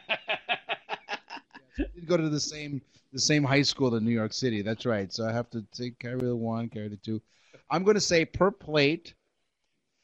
did 1.78 2.08
go 2.08 2.18
to 2.18 2.30
the 2.30 2.40
same 2.40 2.82
the 3.12 3.20
same 3.20 3.44
high 3.44 3.62
school 3.62 3.96
in 3.96 4.04
New 4.04 4.12
York 4.12 4.34
City. 4.34 4.62
That's 4.62 4.86
right. 4.86 5.12
So 5.14 5.28
I 5.28 5.32
have 5.32 5.50
to 5.52 5.64
take 5.72 6.00
carry 6.00 6.20
the 6.20 6.36
one, 6.36 6.68
carry 6.70 6.88
the 6.90 6.98
two. 6.98 7.22
I'm 7.70 7.84
going 7.84 7.96
to 7.96 8.02
say 8.02 8.26
per 8.26 8.50
plate, 8.50 9.14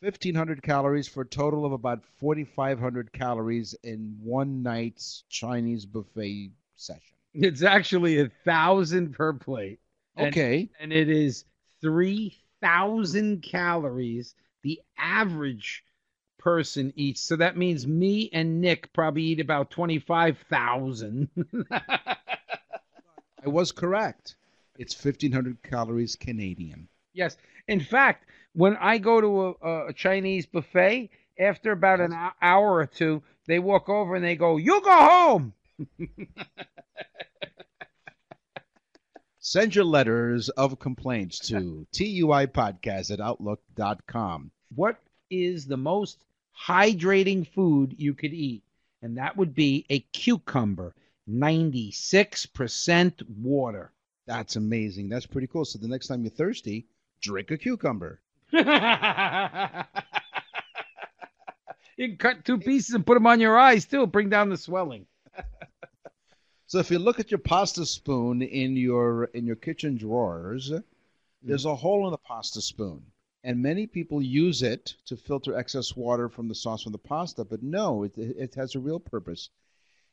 1,500 0.01 0.61
calories 0.61 1.07
for 1.07 1.21
a 1.21 1.25
total 1.25 1.65
of 1.65 1.71
about 1.71 2.03
4,500 2.19 3.11
calories 3.11 3.75
in 3.83 4.15
one 4.21 4.61
night's 4.61 5.23
Chinese 5.29 5.85
buffet 5.87 6.51
session. 6.75 7.01
it's 7.33 7.63
actually 7.63 8.19
a 8.19 8.29
thousand 8.45 9.13
per 9.13 9.33
plate. 9.33 9.79
And- 10.15 10.27
Okay. 10.27 10.69
and 10.79 10.93
it 10.93 11.09
is 11.09 11.45
3,000 11.81 13.41
calories 13.41 14.35
the 14.61 14.79
average 14.97 15.83
person 16.39 16.91
eats. 16.95 17.21
So 17.21 17.35
that 17.35 17.55
means 17.57 17.85
me 17.85 18.29
and 18.33 18.59
Nick 18.61 18.91
probably 18.93 19.21
eat 19.23 19.39
about 19.39 19.69
25,000. 19.69 21.29
I 21.71 22.17
was 23.45 23.71
correct. 23.71 24.35
It's 24.79 24.95
1,500 24.95 25.61
calories 25.61 26.15
Canadian. 26.15 26.87
yes. 27.13 27.37
In 27.67 27.79
fact, 27.79 28.25
when 28.53 28.75
I 28.77 28.97
go 28.97 29.21
to 29.21 29.55
a, 29.61 29.87
a 29.89 29.93
Chinese 29.93 30.47
buffet, 30.47 31.11
after 31.39 31.71
about 31.71 32.01
an 32.01 32.13
hour 32.41 32.73
or 32.75 32.85
two, 32.85 33.21
they 33.45 33.59
walk 33.59 33.89
over 33.89 34.15
and 34.15 34.23
they 34.23 34.35
go, 34.35 34.57
You 34.57 34.81
go 34.81 34.91
home. 34.91 35.53
Send 39.39 39.73
your 39.73 39.85
letters 39.85 40.49
of 40.49 40.79
complaints 40.79 41.39
to 41.47 41.87
tuipodcast 41.93 43.09
at 43.11 43.19
outlook.com. 43.21 44.51
What 44.75 44.99
is 45.31 45.65
the 45.65 45.77
most 45.77 46.23
hydrating 46.67 47.47
food 47.47 47.95
you 47.97 48.13
could 48.13 48.33
eat? 48.33 48.63
And 49.01 49.17
that 49.17 49.37
would 49.37 49.55
be 49.55 49.85
a 49.89 49.99
cucumber, 49.99 50.93
96% 51.29 53.23
water. 53.37 53.91
That's 54.25 54.55
amazing. 54.55 55.09
That's 55.09 55.25
pretty 55.25 55.47
cool. 55.47 55.65
So 55.65 55.79
the 55.79 55.87
next 55.87 56.07
time 56.07 56.23
you're 56.23 56.31
thirsty, 56.31 56.85
drink 57.21 57.51
a 57.51 57.57
cucumber. 57.57 58.21
you 58.51 58.63
can 62.07 62.17
cut 62.17 62.45
two 62.45 62.59
pieces 62.59 62.95
and 62.95 63.05
put 63.05 63.15
them 63.15 63.27
on 63.27 63.39
your 63.39 63.57
eyes 63.57 63.85
too. 63.85 64.05
Bring 64.05 64.29
down 64.29 64.49
the 64.49 64.57
swelling. 64.57 65.05
So 66.67 66.77
if 66.77 66.91
you 66.91 66.99
look 66.99 67.19
at 67.19 67.31
your 67.31 67.39
pasta 67.39 67.83
spoon 67.83 68.43
in 68.43 68.77
your 68.77 69.23
in 69.33 69.47
your 69.47 69.55
kitchen 69.55 69.97
drawers, 69.97 70.69
hmm. 70.69 70.77
There's 71.41 71.65
a 71.65 71.75
hole 71.75 72.05
in 72.05 72.11
the 72.11 72.17
pasta 72.17 72.61
spoon, 72.61 73.03
and 73.43 73.61
many 73.61 73.87
people 73.87 74.21
use 74.21 74.61
it 74.61 74.95
to 75.05 75.15
filter 75.15 75.55
excess 75.55 75.95
water 75.95 76.27
from 76.27 76.47
the 76.47 76.55
sauce 76.55 76.83
from 76.83 76.91
the 76.91 76.97
pasta. 76.97 77.45
But 77.45 77.63
no, 77.63 78.03
it, 78.03 78.17
it 78.17 78.55
has 78.55 78.75
a 78.75 78.79
real 78.79 78.99
purpose. 78.99 79.49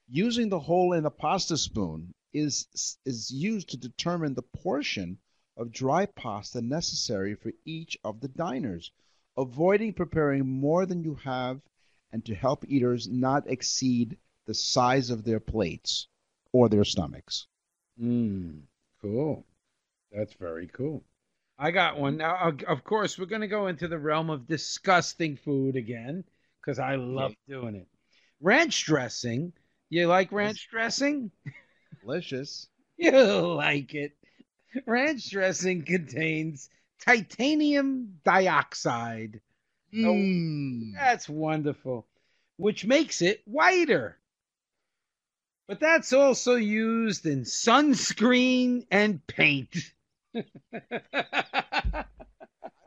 Using 0.09 0.49
the 0.49 0.61
hole 0.61 0.93
in 0.93 1.03
the 1.03 1.11
pasta 1.11 1.57
spoon 1.57 2.15
is 2.33 2.99
is 3.05 3.31
used 3.31 3.71
to 3.71 3.77
determine 3.77 4.35
the 4.35 4.43
portion 4.43 5.19
of 5.57 5.73
dry 5.73 6.07
pasta 6.07 6.61
necessary 6.61 7.35
for 7.35 7.53
each 7.65 7.99
of 8.05 8.21
the 8.21 8.29
diners, 8.29 8.93
avoiding 9.37 9.93
preparing 9.93 10.47
more 10.47 10.87
than 10.87 11.03
you 11.03 11.15
have, 11.15 11.61
and 12.12 12.25
to 12.25 12.35
help 12.35 12.65
eaters 12.69 13.09
not 13.09 13.51
exceed 13.51 14.19
the 14.45 14.55
size 14.55 15.11
of 15.11 15.25
their 15.25 15.41
plates 15.41 16.07
or 16.53 16.69
their 16.69 16.85
stomachs. 16.85 17.47
Mm, 18.01 18.62
cool. 19.01 19.45
That's 20.12 20.35
very 20.35 20.69
cool. 20.69 21.03
I 21.59 21.71
got 21.71 21.99
one. 21.99 22.16
Now, 22.19 22.37
of- 22.49 22.62
of 22.64 22.85
course, 22.85 23.19
we're 23.19 23.27
going 23.27 23.40
to 23.40 23.49
go 23.49 23.66
into 23.69 23.88
the 23.88 23.99
realm 23.99 24.31
of 24.31 24.47
disgusting 24.47 25.37
food 25.37 25.77
again 25.77 26.25
because 26.61 26.79
I 26.79 26.97
love 26.97 27.35
doing 27.49 27.77
it. 27.77 27.88
Ranch 28.40 28.85
dressing. 28.85 29.53
You 29.88 30.07
like 30.09 30.33
ranch 30.33 30.69
dressing? 30.71 31.31
Delicious. 32.03 32.69
You 32.99 33.11
like 33.12 33.95
it. 33.95 34.16
Ranch 34.87 35.29
dressing 35.31 35.85
contains 35.85 36.71
titanium 37.05 38.21
dioxide. 38.25 39.42
Mm. 39.95 40.92
That's 40.95 41.29
wonderful, 41.29 42.07
which 42.57 42.87
makes 42.87 43.21
it 43.21 43.42
whiter. 43.45 44.16
But 45.69 45.79
that's 45.79 46.14
also 46.14 46.55
used 46.55 47.27
in 47.27 47.42
sunscreen 47.42 48.87
and 48.90 49.25
paint. 49.27 49.77
I 50.72 52.05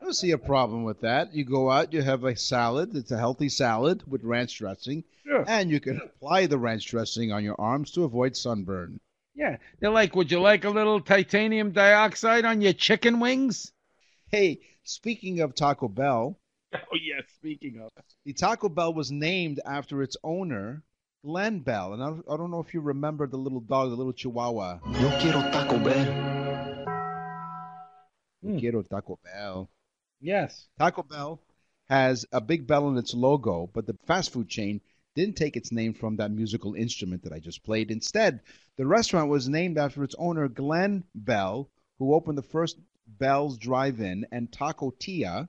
don't 0.02 0.12
see 0.14 0.30
a 0.32 0.38
problem 0.38 0.84
with 0.84 1.00
that. 1.00 1.34
You 1.34 1.44
go 1.44 1.70
out, 1.70 1.92
you 1.92 2.02
have 2.02 2.24
a 2.24 2.36
salad. 2.36 2.94
It's 2.96 3.10
a 3.10 3.18
healthy 3.18 3.48
salad 3.48 4.02
with 4.06 4.24
ranch 4.24 4.58
dressing, 4.58 5.04
Sure. 5.26 5.44
and 5.46 5.70
you 5.70 5.80
can 5.80 6.00
apply 6.04 6.46
the 6.46 6.58
ranch 6.58 6.86
dressing 6.86 7.32
on 7.32 7.44
your 7.44 7.60
arms 7.60 7.90
to 7.92 8.04
avoid 8.04 8.36
sunburn. 8.36 9.00
Yeah, 9.34 9.56
they're 9.80 9.90
like, 9.90 10.14
would 10.16 10.30
you 10.30 10.40
like 10.40 10.64
a 10.64 10.70
little 10.70 11.00
titanium 11.00 11.70
dioxide 11.70 12.44
on 12.44 12.60
your 12.60 12.72
chicken 12.72 13.20
wings? 13.20 13.72
Hey, 14.30 14.60
speaking 14.84 15.40
of 15.40 15.54
Taco 15.54 15.88
Bell, 15.88 16.38
Oh 16.74 16.78
yes. 17.02 17.24
Speaking 17.36 17.80
of, 17.80 17.90
the 18.24 18.32
Taco 18.32 18.68
Bell 18.68 18.94
was 18.94 19.10
named 19.10 19.60
after 19.66 20.02
its 20.02 20.16
owner, 20.22 20.82
Glen 21.24 21.60
Bell. 21.60 21.94
And 21.94 22.02
I, 22.02 22.08
I 22.32 22.36
don't 22.36 22.50
know 22.52 22.60
if 22.60 22.72
you 22.74 22.80
remember 22.80 23.26
the 23.26 23.36
little 23.38 23.60
dog, 23.60 23.90
the 23.90 23.96
little 23.96 24.12
Chihuahua. 24.12 24.78
Yo 25.00 25.20
quiero 25.20 25.40
Taco 25.50 25.78
Bell. 25.78 26.39
Hmm. 28.42 28.58
Quiero 28.58 28.82
Taco 28.82 29.18
Bell. 29.24 29.68
yes. 30.20 30.68
Taco 30.78 31.02
Bell 31.02 31.40
has 31.88 32.24
a 32.32 32.40
big 32.40 32.66
bell 32.66 32.88
in 32.88 32.96
its 32.96 33.14
logo, 33.14 33.68
but 33.72 33.86
the 33.86 33.96
fast 34.06 34.32
food 34.32 34.48
chain 34.48 34.80
didn't 35.16 35.36
take 35.36 35.56
its 35.56 35.72
name 35.72 35.92
from 35.92 36.16
that 36.16 36.30
musical 36.30 36.74
instrument 36.74 37.22
that 37.24 37.32
I 37.32 37.40
just 37.40 37.64
played. 37.64 37.90
Instead, 37.90 38.40
the 38.76 38.86
restaurant 38.86 39.28
was 39.28 39.48
named 39.48 39.76
after 39.76 40.04
its 40.04 40.14
owner, 40.18 40.48
Glen 40.48 41.04
Bell, 41.14 41.68
who 41.98 42.14
opened 42.14 42.38
the 42.38 42.42
first 42.42 42.78
Bell's 43.06 43.58
Drive-In 43.58 44.26
and 44.30 44.52
Taco 44.52 44.92
Tia 44.92 45.48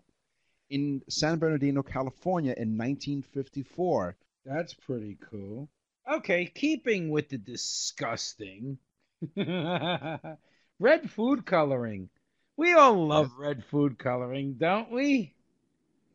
in 0.71 1.01
San 1.09 1.37
Bernardino, 1.37 1.83
California 1.83 2.53
in 2.57 2.77
1954. 2.77 4.17
That's 4.45 4.73
pretty 4.73 5.17
cool. 5.29 5.69
Okay, 6.11 6.45
keeping 6.47 7.11
with 7.11 7.29
the 7.29 7.37
disgusting. 7.37 8.79
red 9.35 11.11
food 11.11 11.45
coloring. 11.45 12.09
We 12.61 12.73
all 12.73 13.07
love 13.07 13.39
red 13.39 13.65
food 13.65 13.97
coloring, 13.97 14.53
don't 14.59 14.91
we? 14.91 15.33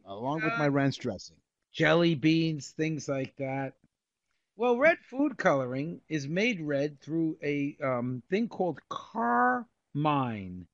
Along 0.05 0.45
with 0.45 0.57
my 0.57 0.69
ranch 0.69 0.97
dressing. 0.97 1.39
Jelly 1.73 2.15
beans, 2.15 2.71
things 2.71 3.09
like 3.09 3.35
that. 3.39 3.73
Well, 4.55 4.79
red 4.79 4.99
food 5.11 5.39
coloring 5.39 6.03
is 6.09 6.29
made 6.29 6.61
red 6.61 7.01
through 7.01 7.37
a 7.43 7.77
um, 7.83 8.23
thing 8.31 8.47
called 8.47 8.79
carmine. 8.89 10.69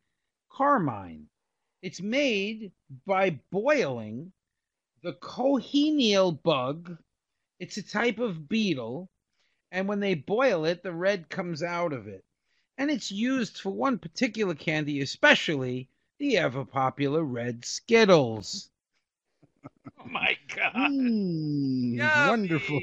Carmine. 0.50 1.28
It's 1.80 2.02
made 2.02 2.72
by 3.06 3.40
boiling 3.50 4.30
the 5.02 5.14
cochineal 5.14 6.32
bug. 6.32 6.98
It's 7.58 7.78
a 7.78 7.82
type 7.82 8.18
of 8.18 8.46
beetle, 8.46 9.08
and 9.70 9.88
when 9.88 10.00
they 10.00 10.16
boil 10.16 10.66
it, 10.66 10.82
the 10.82 10.92
red 10.92 11.30
comes 11.30 11.62
out 11.62 11.94
of 11.94 12.08
it. 12.08 12.26
And 12.82 12.90
it's 12.90 13.12
used 13.12 13.60
for 13.60 13.70
one 13.70 13.96
particular 13.96 14.56
candy, 14.56 15.02
especially 15.02 15.88
the 16.18 16.36
ever 16.36 16.64
popular 16.64 17.22
red 17.22 17.64
Skittles. 17.64 18.70
oh 20.00 20.08
my 20.10 20.36
God. 20.52 20.74
Mm, 20.74 22.28
wonderful. 22.28 22.80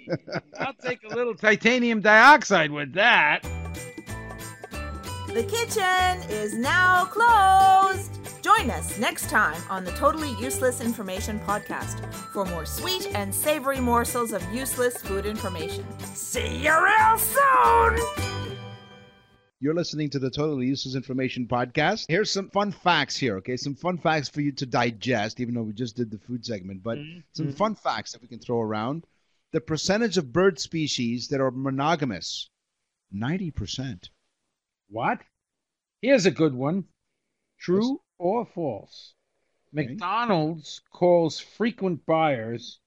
I'll 0.60 0.74
take 0.74 1.02
a 1.02 1.08
little 1.08 1.34
titanium 1.48 2.00
dioxide 2.00 2.70
with 2.70 2.92
that. 2.92 3.40
The 5.26 5.42
kitchen 5.42 6.30
is 6.30 6.54
now 6.54 7.06
closed. 7.06 8.20
Join 8.44 8.70
us 8.70 8.96
next 9.00 9.28
time 9.28 9.60
on 9.68 9.84
the 9.84 9.90
Totally 9.90 10.36
Useless 10.40 10.80
Information 10.80 11.40
Podcast 11.40 12.14
for 12.32 12.44
more 12.44 12.64
sweet 12.64 13.12
and 13.16 13.34
savory 13.34 13.80
morsels 13.80 14.32
of 14.32 14.54
useless 14.54 14.98
food 14.98 15.26
information. 15.26 15.84
See 16.14 16.58
you 16.58 16.84
real 16.84 17.18
soon! 17.18 18.41
You're 19.62 19.74
listening 19.74 20.10
to 20.10 20.18
the 20.18 20.28
Totally 20.28 20.66
Useless 20.66 20.96
Information 20.96 21.46
Podcast. 21.46 22.06
Here's 22.08 22.32
some 22.32 22.50
fun 22.50 22.72
facts 22.72 23.16
here, 23.16 23.36
okay? 23.36 23.56
Some 23.56 23.76
fun 23.76 23.96
facts 23.96 24.28
for 24.28 24.40
you 24.40 24.50
to 24.50 24.66
digest, 24.66 25.38
even 25.38 25.54
though 25.54 25.62
we 25.62 25.72
just 25.72 25.94
did 25.94 26.10
the 26.10 26.18
food 26.18 26.44
segment, 26.44 26.82
but 26.82 26.98
some 27.32 27.52
fun 27.52 27.76
facts 27.76 28.10
that 28.10 28.20
we 28.20 28.26
can 28.26 28.40
throw 28.40 28.60
around. 28.60 29.06
The 29.52 29.60
percentage 29.60 30.18
of 30.18 30.32
bird 30.32 30.58
species 30.58 31.28
that 31.28 31.40
are 31.40 31.52
monogamous 31.52 32.50
90%. 33.14 34.08
What? 34.88 35.20
Here's 36.00 36.26
a 36.26 36.32
good 36.32 36.54
one. 36.54 36.86
True 37.60 38.00
or 38.18 38.44
false? 38.44 39.14
Okay. 39.78 39.90
McDonald's 39.90 40.80
calls 40.92 41.38
frequent 41.38 42.04
buyers 42.04 42.80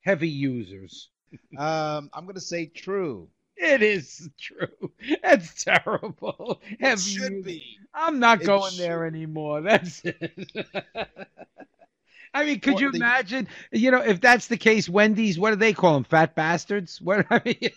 heavy 0.00 0.30
users. 0.30 1.10
Um, 1.58 2.08
I'm 2.14 2.24
going 2.24 2.36
to 2.36 2.40
say 2.40 2.64
true. 2.64 3.28
It 3.62 3.82
is 3.82 4.30
true. 4.38 4.90
That's 5.22 5.64
terrible. 5.64 6.62
Heavy 6.80 7.00
should 7.02 7.22
users. 7.32 7.44
be. 7.44 7.78
I'm 7.92 8.18
not 8.18 8.40
It 8.40 8.46
going 8.46 8.70
should 8.72 8.80
there 8.80 9.04
anymore. 9.04 9.60
That's 9.60 10.00
it. 10.04 10.32
I 12.34 12.44
mean, 12.44 12.60
could 12.60 12.80
you 12.80 12.90
they- 12.90 12.98
imagine? 12.98 13.48
You 13.70 13.90
know, 13.90 14.00
if 14.00 14.20
that's 14.20 14.46
the 14.46 14.56
case, 14.56 14.88
Wendy's. 14.88 15.38
What 15.38 15.50
do 15.50 15.56
they 15.56 15.72
call 15.74 15.94
them? 15.94 16.04
Fat 16.04 16.34
bastards. 16.34 17.00
What? 17.04 17.26
I 17.30 17.42
mean, 17.44 17.70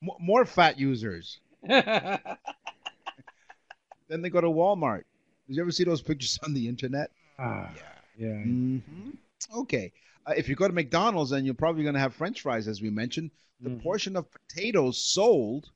mo- 0.00 0.16
more 0.20 0.44
fat 0.44 0.78
users. 0.78 1.38
Then 4.08 4.20
they 4.20 4.28
go 4.30 4.40
to 4.40 4.48
Walmart. 4.48 5.04
Did 5.48 5.56
you 5.56 5.62
ever 5.62 5.72
see 5.72 5.84
those 5.84 6.02
pictures 6.02 6.38
on 6.44 6.52
the 6.54 6.68
internet? 6.68 7.10
Ah, 7.38 7.70
yeah. 8.18 8.32
hmm 8.42 8.78
Okay. 9.56 9.92
Uh, 10.26 10.34
if 10.36 10.48
you 10.48 10.54
go 10.54 10.66
to 10.66 10.74
McDonald's, 10.74 11.30
then 11.30 11.44
you're 11.44 11.54
probably 11.54 11.82
going 11.82 11.94
to 11.94 12.00
have 12.00 12.14
French 12.14 12.40
fries, 12.42 12.68
as 12.68 12.80
we 12.80 12.90
mentioned. 12.90 13.30
The 13.60 13.70
Mhm. 13.70 13.82
portion 13.82 14.16
of 14.16 14.30
potatoes 14.30 14.98
sold 14.98 15.70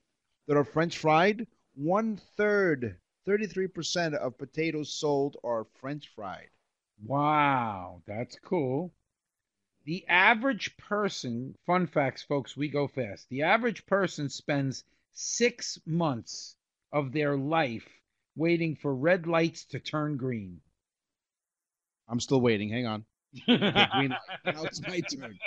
that 0.47 0.57
are 0.57 0.65
French 0.65 0.99
fried, 0.99 1.47
one 1.75 2.17
third, 2.17 2.99
33% 3.25 4.15
of 4.15 4.39
potatoes 4.39 4.93
sold 4.93 5.37
are 5.45 5.65
French 5.65 6.09
fried. 6.09 6.51
Wow, 7.05 8.03
that's 8.07 8.39
cool. 8.41 8.93
The 9.85 10.07
average 10.09 10.77
person, 10.77 11.57
fun 11.65 11.87
facts, 11.87 12.23
folks, 12.23 12.57
we 12.57 12.69
go 12.69 12.89
fast. 12.89 13.29
The 13.29 13.43
average 13.43 13.87
person 13.87 14.29
spends 14.29 14.85
six 15.13 15.79
months 15.87 16.57
of 16.93 17.13
their 17.13 17.37
life 17.37 17.89
waiting 18.35 18.77
for 18.77 18.95
red 18.95 19.27
lights 19.27 19.65
to 19.67 19.79
turn 19.81 20.17
green. 20.17 20.61
I'm 22.09 22.21
still 22.21 22.41
waiting. 22.41 22.71
Hang 22.71 22.87
on. 22.87 23.05
Okay, 23.49 23.87
green 23.93 24.11
light. 24.11 24.55
Now 24.55 24.63
it's 24.65 24.81
my 24.83 25.01
turn. 25.01 25.39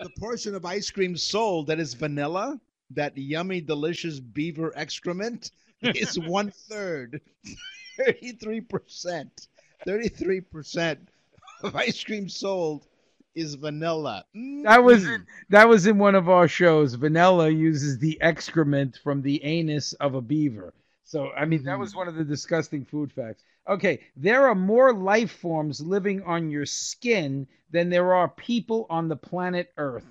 The 0.00 0.10
portion 0.18 0.54
of 0.54 0.64
ice 0.64 0.90
cream 0.90 1.16
sold 1.16 1.68
that 1.68 1.80
is 1.80 1.94
vanilla, 1.94 2.60
that 2.90 3.16
yummy, 3.16 3.60
delicious 3.60 4.20
beaver 4.20 4.72
excrement, 4.76 5.50
is 5.82 6.18
one 6.18 6.50
third, 6.50 7.20
33%. 7.98 9.30
33% 9.86 10.98
of 11.62 11.76
ice 11.76 12.02
cream 12.04 12.28
sold 12.28 12.86
is 13.34 13.54
vanilla. 13.54 14.24
That 14.62 14.82
was 14.82 15.04
in, 15.06 15.26
that 15.50 15.68
was 15.68 15.86
in 15.86 15.98
one 15.98 16.14
of 16.14 16.28
our 16.28 16.48
shows. 16.48 16.94
Vanilla 16.94 17.50
uses 17.50 17.98
the 17.98 18.20
excrement 18.22 18.98
from 19.02 19.22
the 19.22 19.42
anus 19.44 19.92
of 19.94 20.14
a 20.14 20.20
beaver. 20.20 20.72
So 21.04 21.30
I 21.32 21.44
mean 21.44 21.64
that 21.64 21.72
mm-hmm. 21.72 21.80
was 21.80 21.94
one 21.94 22.08
of 22.08 22.14
the 22.14 22.24
disgusting 22.24 22.84
food 22.84 23.12
facts. 23.12 23.42
Okay, 23.66 24.00
there 24.16 24.46
are 24.48 24.54
more 24.54 24.92
life 24.92 25.32
forms 25.32 25.80
living 25.80 26.22
on 26.22 26.50
your 26.50 26.66
skin 26.66 27.46
than 27.70 27.88
there 27.88 28.14
are 28.14 28.28
people 28.28 28.86
on 28.90 29.08
the 29.08 29.16
planet 29.16 29.72
Earth. 29.76 30.06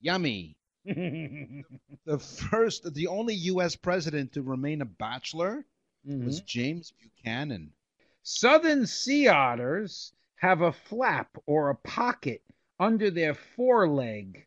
Yummy. 0.00 0.56
The 2.04 2.20
first, 2.20 2.94
the 2.94 3.08
only 3.08 3.34
U.S. 3.34 3.74
president 3.74 4.32
to 4.34 4.42
remain 4.42 4.80
a 4.80 4.84
bachelor 4.84 5.66
was 6.04 6.36
mm-hmm. 6.36 6.46
James 6.46 6.92
Buchanan. 7.00 7.72
Southern 8.22 8.86
sea 8.86 9.26
otters 9.26 10.12
have 10.36 10.60
a 10.60 10.72
flap 10.72 11.36
or 11.46 11.70
a 11.70 11.74
pocket 11.74 12.42
under 12.78 13.10
their 13.10 13.34
foreleg 13.34 14.46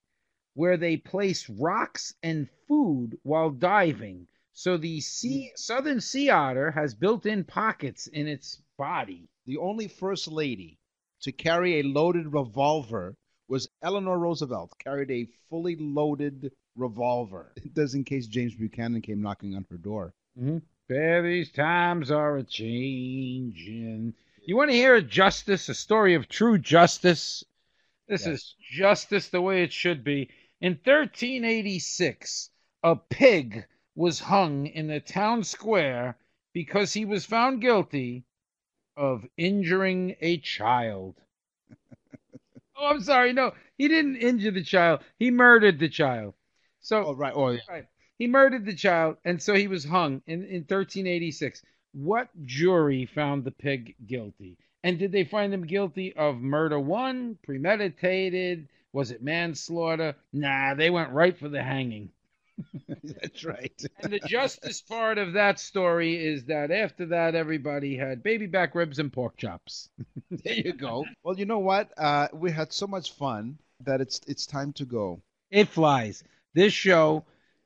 where 0.53 0.77
they 0.77 0.95
place 0.95 1.49
rocks 1.49 2.13
and 2.23 2.47
food 2.67 3.17
while 3.23 3.49
diving. 3.49 4.27
So 4.59 4.75
the 4.75 4.99
sea, 4.99 5.53
southern 5.55 6.01
sea 6.01 6.29
otter 6.29 6.69
has 6.71 6.93
built-in 6.93 7.45
pockets 7.45 8.07
in 8.07 8.27
its 8.27 8.61
body. 8.77 9.29
The 9.45 9.55
only 9.55 9.87
first 9.87 10.27
lady 10.27 10.77
to 11.21 11.31
carry 11.31 11.79
a 11.79 11.83
loaded 11.83 12.33
revolver 12.33 13.15
was 13.47 13.69
Eleanor 13.81 14.19
Roosevelt. 14.19 14.73
Carried 14.77 15.11
a 15.11 15.29
fully 15.49 15.77
loaded 15.77 16.51
revolver, 16.75 17.53
just 17.73 17.95
in 17.95 18.03
case 18.03 18.27
James 18.27 18.53
Buchanan 18.53 19.01
came 19.01 19.21
knocking 19.21 19.55
on 19.55 19.65
her 19.71 19.77
door. 19.77 20.13
Mm-hmm. 20.37 20.57
Fair 20.89 21.23
these 21.23 21.53
times 21.53 22.11
are 22.11 22.35
a 22.35 22.43
changing. 22.43 24.13
You 24.45 24.57
want 24.57 24.71
to 24.71 24.75
hear 24.75 24.95
a 24.95 25.01
justice, 25.01 25.69
a 25.69 25.73
story 25.73 26.15
of 26.15 26.27
true 26.27 26.57
justice? 26.57 27.45
This 28.09 28.25
Yes. 28.25 28.35
is 28.35 28.55
justice 28.59 29.29
the 29.29 29.39
way 29.39 29.63
it 29.63 29.71
should 29.71 30.03
be. 30.03 30.29
In 30.59 30.73
1386, 30.73 32.49
a 32.83 32.97
pig 32.97 33.65
was 33.99 34.21
hung 34.21 34.65
in 34.65 34.87
the 34.87 35.01
town 35.01 35.43
square 35.43 36.15
because 36.53 36.93
he 36.93 37.03
was 37.03 37.25
found 37.25 37.59
guilty 37.59 38.23
of 38.95 39.27
injuring 39.35 40.15
a 40.21 40.37
child. 40.37 41.19
oh, 42.77 42.87
I'm 42.87 43.01
sorry. 43.01 43.33
No, 43.33 43.51
he 43.77 43.89
didn't 43.89 44.15
injure 44.15 44.51
the 44.51 44.63
child. 44.63 45.01
He 45.17 45.29
murdered 45.31 45.79
the 45.79 45.89
child. 45.89 46.33
So 46.79 47.07
Oh, 47.07 47.13
right. 47.13 47.33
Oh, 47.35 47.49
yeah. 47.49 47.59
Right. 47.67 47.87
He 48.17 48.25
murdered 48.27 48.65
the 48.65 48.73
child, 48.73 49.17
and 49.25 49.41
so 49.41 49.53
he 49.53 49.67
was 49.67 49.83
hung 49.83 50.21
in, 50.27 50.45
in 50.45 50.61
1386. 50.61 51.61
What 51.91 52.29
jury 52.45 53.05
found 53.05 53.43
the 53.43 53.51
pig 53.51 53.95
guilty? 54.07 54.57
And 54.81 54.97
did 54.97 55.11
they 55.11 55.25
find 55.25 55.53
him 55.53 55.67
guilty 55.67 56.13
of 56.13 56.37
murder 56.39 56.79
one, 56.79 57.37
premeditated? 57.43 58.69
Was 58.93 59.11
it 59.11 59.21
manslaughter? 59.21 60.15
Nah, 60.31 60.73
they 60.75 60.89
went 60.89 61.11
right 61.11 61.37
for 61.37 61.49
the 61.49 61.61
hanging. 61.61 62.11
That's 63.03 63.43
right. 63.43 63.81
And 64.01 64.13
the 64.13 64.19
justice 64.19 64.81
part 64.81 65.17
of 65.17 65.33
that 65.33 65.59
story 65.59 66.15
is 66.15 66.45
that 66.45 66.71
after 66.71 67.07
that, 67.07 67.35
everybody 67.35 67.95
had 67.95 68.23
baby 68.23 68.47
back 68.47 68.75
ribs 68.75 68.99
and 68.99 69.11
pork 69.11 69.37
chops. 69.37 69.89
there 70.31 70.53
you 70.53 70.73
go. 70.73 71.05
Well, 71.23 71.37
you 71.37 71.45
know 71.45 71.59
what? 71.59 71.91
Uh, 71.97 72.27
we 72.33 72.51
had 72.51 72.73
so 72.73 72.87
much 72.87 73.13
fun 73.13 73.57
that 73.85 74.01
it's 74.01 74.21
it's 74.27 74.45
time 74.45 74.73
to 74.73 74.85
go. 74.85 75.21
It 75.51 75.67
flies. 75.67 76.23
This 76.53 76.73
show, 76.73 77.25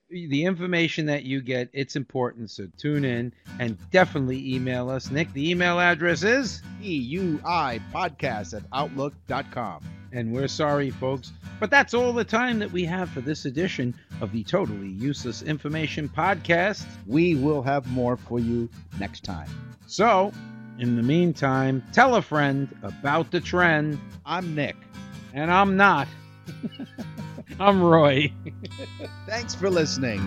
the 0.10 0.46
information 0.46 1.08
that 1.08 1.24
you 1.24 1.42
get, 1.42 1.70
it's 1.74 1.96
important. 1.96 2.52
So 2.52 2.68
tune 2.78 3.06
in 3.06 3.34
and 3.60 3.78
definitely 3.92 4.56
email 4.56 4.90
us. 4.90 5.10
Nick, 5.10 5.34
the 5.34 5.50
email 5.50 5.80
address 5.80 6.24
is, 6.24 6.62
TUI 6.82 7.82
podcast 7.92 8.54
at 8.54 8.64
outlook.com. 8.72 9.84
and 10.14 10.32
we're 10.32 10.48
sorry, 10.48 10.92
folks, 10.92 11.34
but 11.60 11.70
that's 11.72 11.94
all 11.94 12.14
the 12.14 12.24
time 12.24 12.60
that 12.60 12.72
we 12.72 12.86
have 12.86 13.10
for 13.10 13.20
this 13.22 13.46
edition 13.46 13.94
of 14.22 14.32
the 14.32 14.44
Totally 14.44 14.88
Useless 14.90 15.42
Information 15.42 16.08
Podcast. 16.08 16.86
We 17.08 17.36
will 17.36 17.64
have 17.64 17.88
more 17.88 18.16
for 18.16 18.40
you 18.40 18.70
next 19.00 19.24
time. 19.24 19.50
So, 19.88 20.32
in 20.80 20.96
the 20.96 21.04
meantime, 21.04 21.84
tell 21.92 22.16
a 22.16 22.22
friend 22.22 22.74
about 22.84 23.32
the 23.32 23.42
trend, 23.42 24.00
I'm 24.26 24.56
Nick. 24.56 24.76
and 25.34 25.52
I'm 25.52 25.76
not. 25.76 26.08
I'm 27.60 27.82
Roy. 27.82 28.32
Thanks 29.28 29.56
for 29.56 29.70
listening. 29.70 30.24